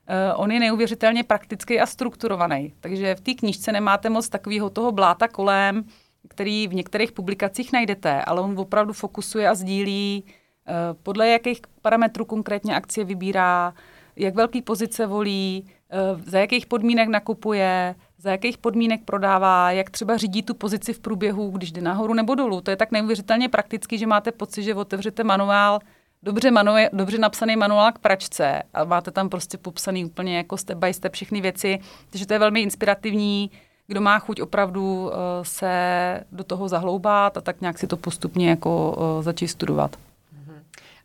Uh, 0.10 0.42
on 0.42 0.52
je 0.52 0.60
neuvěřitelně 0.60 1.24
praktický 1.24 1.80
a 1.80 1.86
strukturovaný. 1.86 2.74
Takže 2.80 3.16
v 3.16 3.22
té 3.22 3.34
knížce 3.34 3.72
nemáte 3.72 4.10
moc 4.10 4.30
takového 4.30 4.70
toho 4.70 4.92
bláta 4.92 5.28
kolem, 5.28 5.84
který 6.28 6.68
v 6.68 6.74
některých 6.74 7.12
publikacích 7.12 7.74
najdete, 7.74 8.22
ale 8.22 8.42
on 8.42 8.60
opravdu 8.60 8.94
fokusuje 8.94 9.50
a 9.50 9.56
sdílí, 9.56 10.24
uh, 10.24 10.74
podle 11.04 11.28
jakých 11.28 11.62
parametrů 11.82 12.26
konkrétně 12.26 12.76
akcie 12.76 13.06
vybírá, 13.06 13.74
jak 14.16 14.36
velký 14.36 14.62
pozice 14.62 15.06
volí, 15.06 15.66
uh, 16.14 16.22
za 16.26 16.40
jakých 16.40 16.66
podmínek 16.66 17.10
nakupuje, 17.10 17.96
za 18.20 18.32
jakých 18.32 18.58
podmínek 18.58 19.02
prodává, 19.06 19.72
jak 19.72 19.90
třeba 19.90 20.18
řídí 20.18 20.44
tu 20.44 20.54
pozici 20.54 20.94
v 20.94 21.00
průběhu, 21.00 21.50
když 21.50 21.72
jde 21.72 21.82
nahoru 21.82 22.14
nebo 22.14 22.36
dolů. 22.36 22.62
To 22.62 22.72
je 22.72 22.78
tak 22.78 22.92
neuvěřitelně 22.92 23.50
praktický, 23.50 23.98
že 23.98 24.08
máte 24.08 24.32
pocit, 24.32 24.64
že 24.64 24.76
otevřete 24.76 25.24
manuál 25.24 25.80
dobře, 26.24 26.52
manuje, 26.52 26.90
dobře 26.94 27.18
napsaný 27.18 27.56
manuál 27.56 27.92
k 27.92 28.00
pračce 28.00 28.64
a 28.74 28.84
máte 28.84 29.12
tam 29.12 29.30
prostě 29.30 29.58
popsaný 29.58 30.06
úplně 30.06 30.38
jako 30.38 30.58
step 30.58 30.78
by 30.78 30.94
step 30.94 31.14
všechny 31.14 31.42
věci, 31.42 31.80
takže 32.10 32.26
to 32.26 32.34
je 32.34 32.40
velmi 32.40 32.62
inspirativní, 32.62 33.52
kdo 33.88 34.02
má 34.02 34.20
chuť 34.20 34.42
opravdu 34.42 35.04
uh, 35.04 35.12
se 35.44 36.24
do 36.32 36.44
toho 36.44 36.68
zahloubat 36.68 37.38
a 37.38 37.42
tak 37.42 37.62
nějak 37.62 37.80
si 37.80 37.88
to 37.88 37.98
postupně 37.98 38.50
jako 38.50 38.92
uh, 38.92 39.24
začít 39.24 39.48
studovat. 39.48 39.96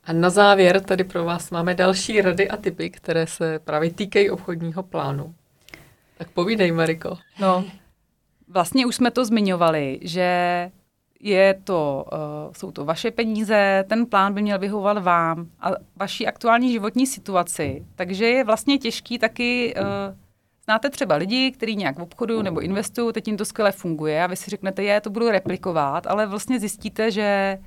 A 0.05 0.13
na 0.13 0.31
závěr 0.31 0.81
tady 0.81 1.05
pro 1.05 1.25
vás 1.25 1.51
máme 1.51 1.75
další 1.75 2.21
rady 2.21 2.49
a 2.49 2.57
typy, 2.57 2.91
které 2.91 3.27
se 3.27 3.59
právě 3.59 3.91
týkají 3.91 4.31
obchodního 4.31 4.83
plánu. 4.83 5.35
Tak 6.25 6.33
povídej, 6.33 6.73
Mariko. 6.73 7.19
No, 7.41 7.65
vlastně 8.49 8.87
už 8.87 8.97
jsme 8.97 9.11
to 9.11 9.25
zmiňovali, 9.25 10.01
že 10.03 10.71
je 11.21 11.61
to, 11.65 12.05
uh, 12.13 12.53
jsou 12.53 12.71
to 12.71 12.85
vaše 12.85 13.11
peníze, 13.11 13.85
ten 13.89 14.07
plán 14.07 14.35
by 14.35 14.43
měl 14.43 14.59
vyhovovat 14.59 15.03
vám 15.03 15.47
a 15.61 15.71
vaší 15.97 16.27
aktuální 16.27 16.73
životní 16.73 17.07
situaci. 17.07 17.85
Takže 17.95 18.27
je 18.27 18.45
vlastně 18.45 18.79
těžký 18.79 19.19
taky, 19.19 19.75
uh, 19.77 19.85
znáte 20.65 20.91
třeba 20.91 21.15
lidi, 21.15 21.51
kteří 21.51 21.77
nějak 21.77 21.99
v 21.99 22.03
obchodu 22.03 22.43
nebo 22.43 22.61
investují, 22.61 23.13
teď 23.13 23.29
jim 23.29 23.37
to 23.37 23.45
skvěle 23.45 23.73
funguje 23.73 24.25
a 24.25 24.27
vy 24.27 24.37
si 24.37 24.51
řeknete, 24.51 24.83
je, 24.83 25.01
to 25.01 25.11
budu 25.11 25.31
replikovat, 25.31 26.07
ale 26.07 26.27
vlastně 26.27 26.61
zjistíte, 26.61 27.11
že 27.11 27.59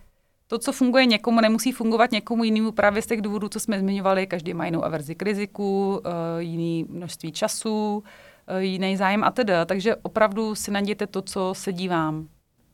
to, 0.48 0.58
co 0.58 0.72
funguje 0.72 1.06
někomu, 1.06 1.42
nemusí 1.42 1.72
fungovat 1.72 2.12
někomu 2.12 2.44
jinému 2.44 2.72
právě 2.72 3.02
z 3.02 3.06
těch 3.06 3.22
důvodů, 3.22 3.50
co 3.50 3.60
jsme 3.60 3.80
zmiňovali. 3.80 4.28
Každý 4.28 4.54
má 4.54 4.66
jinou 4.66 4.84
averzi 4.84 5.16
k 5.16 5.22
riziku, 5.22 5.90
uh, 5.90 6.12
jiný 6.40 6.86
množství 6.90 7.32
času, 7.32 7.98
uh, 7.98 8.04
jiný 8.58 8.98
zájem 8.98 9.24
a 9.24 9.32
tedy. 9.32 9.54
Takže 9.66 9.96
opravdu 9.96 10.56
si 10.56 10.72
najděte 10.72 11.08
to, 11.08 11.22
co 11.22 11.54
sedí 11.56 11.88
vám. 11.88 12.28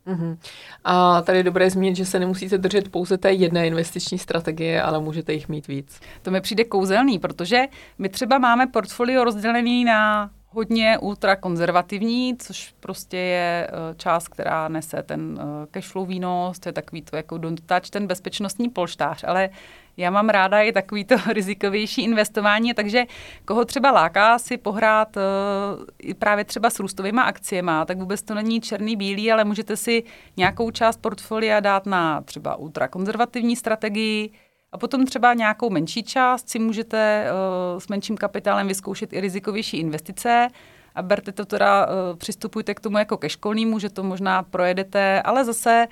Uh-huh. 0.07 0.37
A 0.83 1.21
tady 1.21 1.37
je 1.37 1.43
dobré 1.43 1.69
zmínit, 1.69 1.95
že 1.95 2.05
se 2.05 2.19
nemusíte 2.19 2.57
držet 2.57 2.89
pouze 2.89 3.17
té 3.17 3.31
jedné 3.31 3.67
investiční 3.67 4.19
strategie, 4.19 4.81
ale 4.81 4.99
můžete 4.99 5.33
jich 5.33 5.49
mít 5.49 5.67
víc. 5.67 5.99
To 6.21 6.31
mi 6.31 6.41
přijde 6.41 6.63
kouzelný, 6.63 7.19
protože 7.19 7.61
my 7.97 8.09
třeba 8.09 8.37
máme 8.37 8.67
portfolio 8.67 9.23
rozdělený 9.23 9.85
na 9.85 10.29
hodně 10.53 10.97
ultrakonzervativní, 10.97 12.37
což 12.37 12.73
prostě 12.79 13.17
je 13.17 13.67
eh, 13.67 13.95
část, 13.95 14.27
která 14.27 14.67
nese 14.67 15.03
ten 15.03 15.39
eh, 15.39 15.67
cashflow 15.71 16.07
výnos, 16.07 16.59
to 16.59 16.69
je 16.69 16.73
takový 16.73 17.01
to 17.01 17.15
jako 17.15 17.37
don't 17.37 17.61
touch, 17.65 17.89
ten 17.89 18.07
bezpečnostní 18.07 18.69
polštář, 18.69 19.23
ale 19.27 19.49
já 19.97 20.09
mám 20.09 20.29
ráda 20.29 20.61
i 20.61 20.71
takový 20.71 21.05
to 21.05 21.15
rizikovější 21.33 22.03
investování, 22.03 22.73
takže 22.73 23.05
koho 23.45 23.65
třeba 23.65 23.91
láká 23.91 24.39
si 24.39 24.57
pohrát 24.57 25.17
uh, 25.17 26.13
právě 26.19 26.45
třeba 26.45 26.69
s 26.69 26.79
růstovými 26.79 27.21
akciemi, 27.21 27.71
tak 27.85 27.97
vůbec 27.97 28.21
to 28.21 28.33
není 28.33 28.61
černý, 28.61 28.95
bílý, 28.95 29.31
ale 29.31 29.43
můžete 29.43 29.77
si 29.77 30.03
nějakou 30.37 30.71
část 30.71 30.97
portfolia 31.01 31.59
dát 31.59 31.85
na 31.85 32.21
třeba 32.21 32.55
ultrakonzervativní 32.55 33.55
strategii, 33.55 34.31
a 34.71 34.77
potom 34.77 35.05
třeba 35.05 35.33
nějakou 35.33 35.69
menší 35.69 36.03
část 36.03 36.49
si 36.49 36.59
můžete 36.59 37.25
uh, 37.73 37.79
s 37.79 37.87
menším 37.87 38.17
kapitálem 38.17 38.67
vyzkoušet 38.67 39.13
i 39.13 39.21
rizikovější 39.21 39.77
investice 39.77 40.47
a 40.95 41.01
berte 41.01 41.31
to 41.31 41.45
teda, 41.45 41.85
uh, 41.85 42.17
přistupujte 42.17 42.73
k 42.73 42.79
tomu 42.79 42.97
jako 42.97 43.17
ke 43.17 43.29
školnímu, 43.29 43.79
že 43.79 43.89
to 43.89 44.03
možná 44.03 44.43
projedete, 44.43 45.21
ale 45.21 45.45
zase 45.45 45.87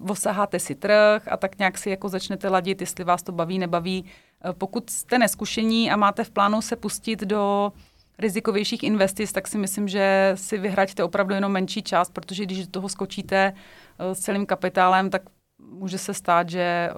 uh, 0.00 0.10
osaháte 0.10 0.58
si 0.58 0.74
trh 0.74 1.28
a 1.28 1.36
tak 1.36 1.58
nějak 1.58 1.78
si 1.78 1.90
jako 1.90 2.08
začnete 2.08 2.48
ladit, 2.48 2.80
jestli 2.80 3.04
vás 3.04 3.22
to 3.22 3.32
baví, 3.32 3.58
nebaví. 3.58 4.04
Uh, 4.44 4.52
pokud 4.52 4.90
jste 4.90 5.18
neskušení 5.18 5.90
a 5.90 5.96
máte 5.96 6.24
v 6.24 6.30
plánu 6.30 6.62
se 6.62 6.76
pustit 6.76 7.20
do 7.20 7.72
rizikovějších 8.18 8.82
investic, 8.82 9.32
tak 9.32 9.48
si 9.48 9.58
myslím, 9.58 9.88
že 9.88 10.32
si 10.34 10.58
vyhraďte 10.58 11.04
opravdu 11.04 11.34
jenom 11.34 11.52
menší 11.52 11.82
část, 11.82 12.10
protože 12.10 12.44
když 12.44 12.66
do 12.66 12.70
toho 12.70 12.88
skočíte 12.88 13.52
s 13.98 14.18
celým 14.18 14.46
kapitálem, 14.46 15.10
tak 15.10 15.22
může 15.70 15.98
se 15.98 16.14
stát, 16.14 16.48
že 16.50 16.90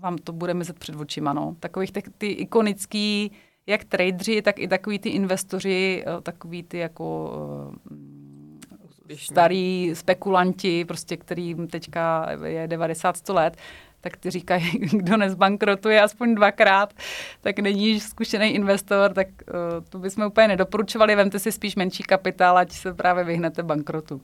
vám 0.00 0.18
to 0.18 0.32
bude 0.32 0.54
mizet 0.54 0.78
před 0.78 0.96
očima. 0.96 1.32
No. 1.32 1.56
Takových 1.60 1.92
ty, 1.92 2.02
ty 2.18 2.26
ikonický, 2.26 3.32
jak 3.68 3.84
tradeři, 3.84 4.42
tak 4.42 4.58
i 4.58 4.68
takový 4.68 4.98
ty 4.98 5.08
investoři, 5.08 6.04
uh, 6.06 6.20
takový 6.20 6.62
ty 6.62 6.78
jako 6.78 7.34
uh, 7.90 7.96
starý 9.16 9.90
spekulanti, 9.94 10.84
prostě 10.84 11.16
kterým 11.16 11.68
teďka 11.68 12.28
je 12.44 12.68
90-100 12.68 13.34
let, 13.34 13.56
tak 14.00 14.16
ty 14.16 14.30
říkají, 14.30 14.70
kdo 14.92 15.16
nezbankrotuje 15.16 16.02
aspoň 16.02 16.34
dvakrát, 16.34 16.94
tak 17.40 17.58
není 17.58 18.00
zkušený 18.00 18.48
investor, 18.48 19.12
tak 19.14 19.28
uh, 19.28 19.84
to 19.88 19.98
bychom 19.98 20.26
úplně 20.26 20.48
nedoporučovali. 20.48 21.14
Vemte 21.14 21.38
si 21.38 21.52
spíš 21.52 21.76
menší 21.76 22.02
kapitál, 22.02 22.58
ať 22.58 22.72
se 22.72 22.94
právě 22.94 23.24
vyhnete 23.24 23.62
bankrotu. 23.62 24.20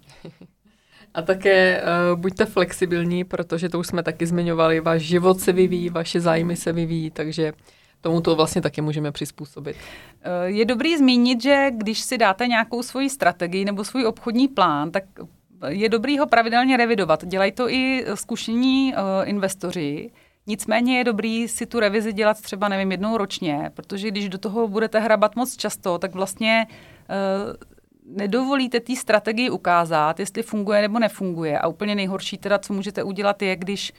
A 1.15 1.23
také 1.23 1.83
uh, 1.83 2.21
buďte 2.21 2.47
flexibilní, 2.47 3.25
protože 3.25 3.69
to 3.69 3.79
už 3.79 3.87
jsme 3.87 4.03
taky 4.03 4.27
zmiňovali, 4.27 4.81
váš 4.81 5.03
život 5.03 5.41
se 5.41 5.53
vyvíjí, 5.53 5.89
vaše 5.89 6.21
zájmy 6.21 6.57
se 6.57 6.73
vyvíjí, 6.73 7.11
takže 7.11 7.53
tomu 8.05 8.21
to 8.21 8.37
vlastně 8.37 8.63
taky 8.63 8.81
můžeme 8.81 9.13
přizpůsobit. 9.13 9.77
Eh, 10.23 10.31
je 10.45 10.65
dobrý 10.65 10.97
zmínit, 10.97 11.43
že 11.43 11.71
když 11.71 12.01
si 12.01 12.19
dáte 12.19 12.47
nějakou 12.47 12.83
svoji 12.83 13.11
strategii 13.11 13.65
nebo 13.65 13.85
svůj 13.85 14.07
obchodní 14.07 14.49
plán, 14.49 14.91
tak 14.91 15.05
je 15.69 15.89
dobrý 15.89 16.19
ho 16.19 16.27
pravidelně 16.27 16.77
revidovat. 16.77 17.25
Dělají 17.25 17.53
to 17.53 17.71
i 17.71 18.05
zkušení 18.15 18.95
uh, 18.95 19.29
investoři. 19.29 20.11
Nicméně 20.47 20.99
je 20.99 21.05
dobrý 21.05 21.49
si 21.49 21.67
tu 21.67 21.81
revizi 21.81 22.13
dělat 22.13 22.41
třeba, 22.41 22.69
nevím, 22.69 22.91
jednou 22.91 23.17
ročně, 23.17 23.71
protože 23.75 24.11
když 24.11 24.29
do 24.29 24.39
toho 24.39 24.69
budete 24.69 25.01
hrabat 25.01 25.37
moc 25.37 25.57
často, 25.57 25.99
tak 25.99 26.15
vlastně 26.15 26.67
nedovolíte 28.07 28.81
té 28.81 28.97
strategii 28.97 29.51
ukázat, 29.51 30.21
jestli 30.21 30.43
funguje 30.43 30.83
nebo 30.83 30.99
nefunguje. 30.99 31.59
A 31.59 31.67
úplně 31.67 31.95
nejhorší 31.95 32.39
teda, 32.39 32.59
co 32.59 32.73
můžete 32.73 33.03
udělat, 33.03 33.43
je, 33.43 33.57
když 33.57 33.93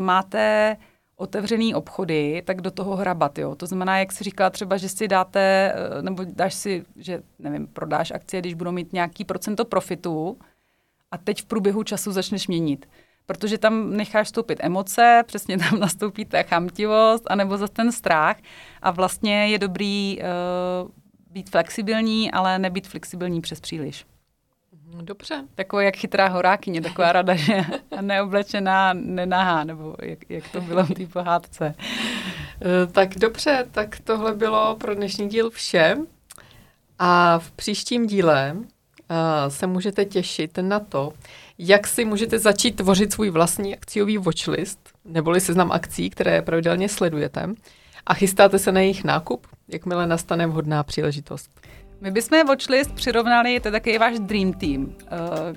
máte 0.00 0.76
otevřený 1.18 1.74
obchody, 1.74 2.42
tak 2.46 2.60
do 2.60 2.70
toho 2.70 2.96
hrabat, 2.96 3.38
jo. 3.38 3.54
To 3.54 3.66
znamená, 3.66 3.98
jak 3.98 4.12
si 4.12 4.24
říká 4.24 4.50
třeba, 4.50 4.76
že 4.76 4.88
si 4.88 5.08
dáte, 5.08 5.74
eh, 5.74 6.02
nebo 6.02 6.24
dáš 6.24 6.54
si, 6.54 6.84
že 6.96 7.22
nevím, 7.38 7.66
prodáš 7.66 8.10
akcie, 8.10 8.40
když 8.40 8.54
budou 8.54 8.72
mít 8.72 8.92
nějaký 8.92 9.24
procento 9.24 9.64
profitu 9.64 10.38
a 11.10 11.18
teď 11.18 11.42
v 11.42 11.44
průběhu 11.44 11.82
času 11.82 12.12
začneš 12.12 12.48
měnit. 12.48 12.88
Protože 13.26 13.58
tam 13.58 13.96
necháš 13.96 14.26
vstoupit 14.26 14.58
emoce, 14.62 15.22
přesně 15.26 15.58
tam 15.58 15.78
nastoupí 15.80 16.24
ta 16.24 16.42
chamtivost, 16.42 17.24
anebo 17.30 17.56
za 17.56 17.68
ten 17.68 17.92
strach 17.92 18.36
a 18.82 18.90
vlastně 18.90 19.48
je 19.48 19.58
dobrý 19.58 20.18
uh, 20.18 20.90
být 21.30 21.50
flexibilní, 21.50 22.30
ale 22.30 22.58
nebýt 22.58 22.88
flexibilní 22.88 23.40
přes 23.40 23.60
příliš. 23.60 24.06
Dobře. 24.92 25.44
Taková 25.54 25.82
jak 25.82 25.96
chytrá 25.96 26.28
horákyně, 26.28 26.80
taková 26.80 27.12
rada, 27.12 27.34
že 27.34 27.64
neoblečená, 28.00 28.92
nenahá, 28.92 29.64
nebo 29.64 29.94
jak, 30.02 30.18
jak 30.28 30.48
to 30.48 30.60
bylo 30.60 30.84
v 30.84 30.94
té 30.94 31.06
pohádce. 31.06 31.74
Eh, 31.78 32.86
tak 32.86 33.18
dobře, 33.18 33.66
tak 33.70 34.00
tohle 34.00 34.34
bylo 34.34 34.76
pro 34.76 34.94
dnešní 34.94 35.28
díl 35.28 35.50
vše. 35.50 35.96
A 36.98 37.38
v 37.38 37.50
příštím 37.50 38.06
díle 38.06 38.56
uh, 38.56 38.66
se 39.48 39.66
můžete 39.66 40.04
těšit 40.04 40.58
na 40.60 40.80
to, 40.80 41.12
jak 41.58 41.86
si 41.86 42.04
můžete 42.04 42.38
začít 42.38 42.76
tvořit 42.76 43.12
svůj 43.12 43.30
vlastní 43.30 43.76
akciový 43.76 44.18
watchlist, 44.18 44.78
neboli 45.04 45.40
seznam 45.40 45.72
akcí, 45.72 46.10
které 46.10 46.42
pravidelně 46.42 46.88
sledujete, 46.88 47.48
a 48.06 48.14
chystáte 48.14 48.58
se 48.58 48.72
na 48.72 48.80
jejich 48.80 49.04
nákup, 49.04 49.46
jakmile 49.68 50.06
nastane 50.06 50.46
vhodná 50.46 50.82
příležitost. 50.82 51.50
My 52.00 52.10
bychom 52.10 52.46
Watchlist 52.46 52.94
přirovnali, 52.94 53.60
to 53.60 53.68
je 53.68 53.72
takový 53.72 53.98
váš 53.98 54.18
dream 54.18 54.52
team, 54.52 54.94
eh, 55.02 55.08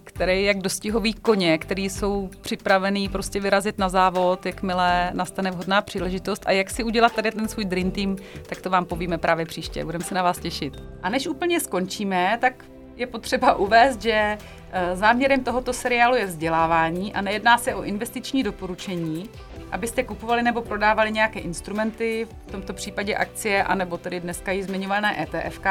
který 0.03 0.31
je 0.31 0.41
jak 0.41 0.57
dostihový 0.57 1.13
koně, 1.13 1.57
který 1.57 1.89
jsou 1.89 2.29
připravený 2.41 3.09
prostě 3.09 3.39
vyrazit 3.39 3.77
na 3.77 3.89
závod, 3.89 4.45
jakmile 4.45 5.11
nastane 5.13 5.51
vhodná 5.51 5.81
příležitost 5.81 6.43
a 6.45 6.51
jak 6.51 6.69
si 6.69 6.83
udělat 6.83 7.15
tady 7.15 7.31
ten 7.31 7.47
svůj 7.47 7.65
dream 7.65 7.91
team, 7.91 8.15
tak 8.49 8.61
to 8.61 8.69
vám 8.69 8.85
povíme 8.85 9.17
právě 9.17 9.45
příště. 9.45 9.85
Budeme 9.85 10.03
se 10.03 10.15
na 10.15 10.23
vás 10.23 10.39
těšit. 10.39 10.83
A 11.03 11.09
než 11.09 11.27
úplně 11.27 11.59
skončíme, 11.59 12.37
tak 12.41 12.65
je 12.95 13.07
potřeba 13.07 13.53
uvést, 13.53 14.01
že 14.01 14.37
eh, 14.71 14.95
záměrem 14.95 15.43
tohoto 15.43 15.73
seriálu 15.73 16.15
je 16.15 16.25
vzdělávání 16.25 17.13
a 17.13 17.21
nejedná 17.21 17.57
se 17.57 17.75
o 17.75 17.83
investiční 17.83 18.43
doporučení, 18.43 19.29
abyste 19.71 20.03
kupovali 20.03 20.43
nebo 20.43 20.61
prodávali 20.61 21.11
nějaké 21.11 21.39
instrumenty, 21.39 22.27
v 22.47 22.51
tomto 22.51 22.73
případě 22.73 23.15
akcie, 23.15 23.63
anebo 23.63 23.97
tedy 23.97 24.19
dneska 24.19 24.51
ji 24.51 24.63
zmiňované 24.63 25.23
ETFK, 25.23 25.67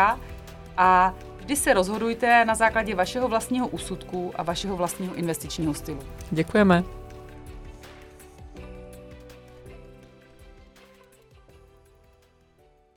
a 0.81 1.15
vždy 1.37 1.57
se 1.57 1.75
rozhodujte 1.75 2.45
na 2.45 2.55
základě 2.55 2.95
vašeho 2.95 3.29
vlastního 3.29 3.69
úsudku 3.69 4.33
a 4.37 4.43
vašeho 4.43 4.77
vlastního 4.77 5.15
investičního 5.15 5.75
stylu. 5.75 5.99
Děkujeme. 6.31 6.85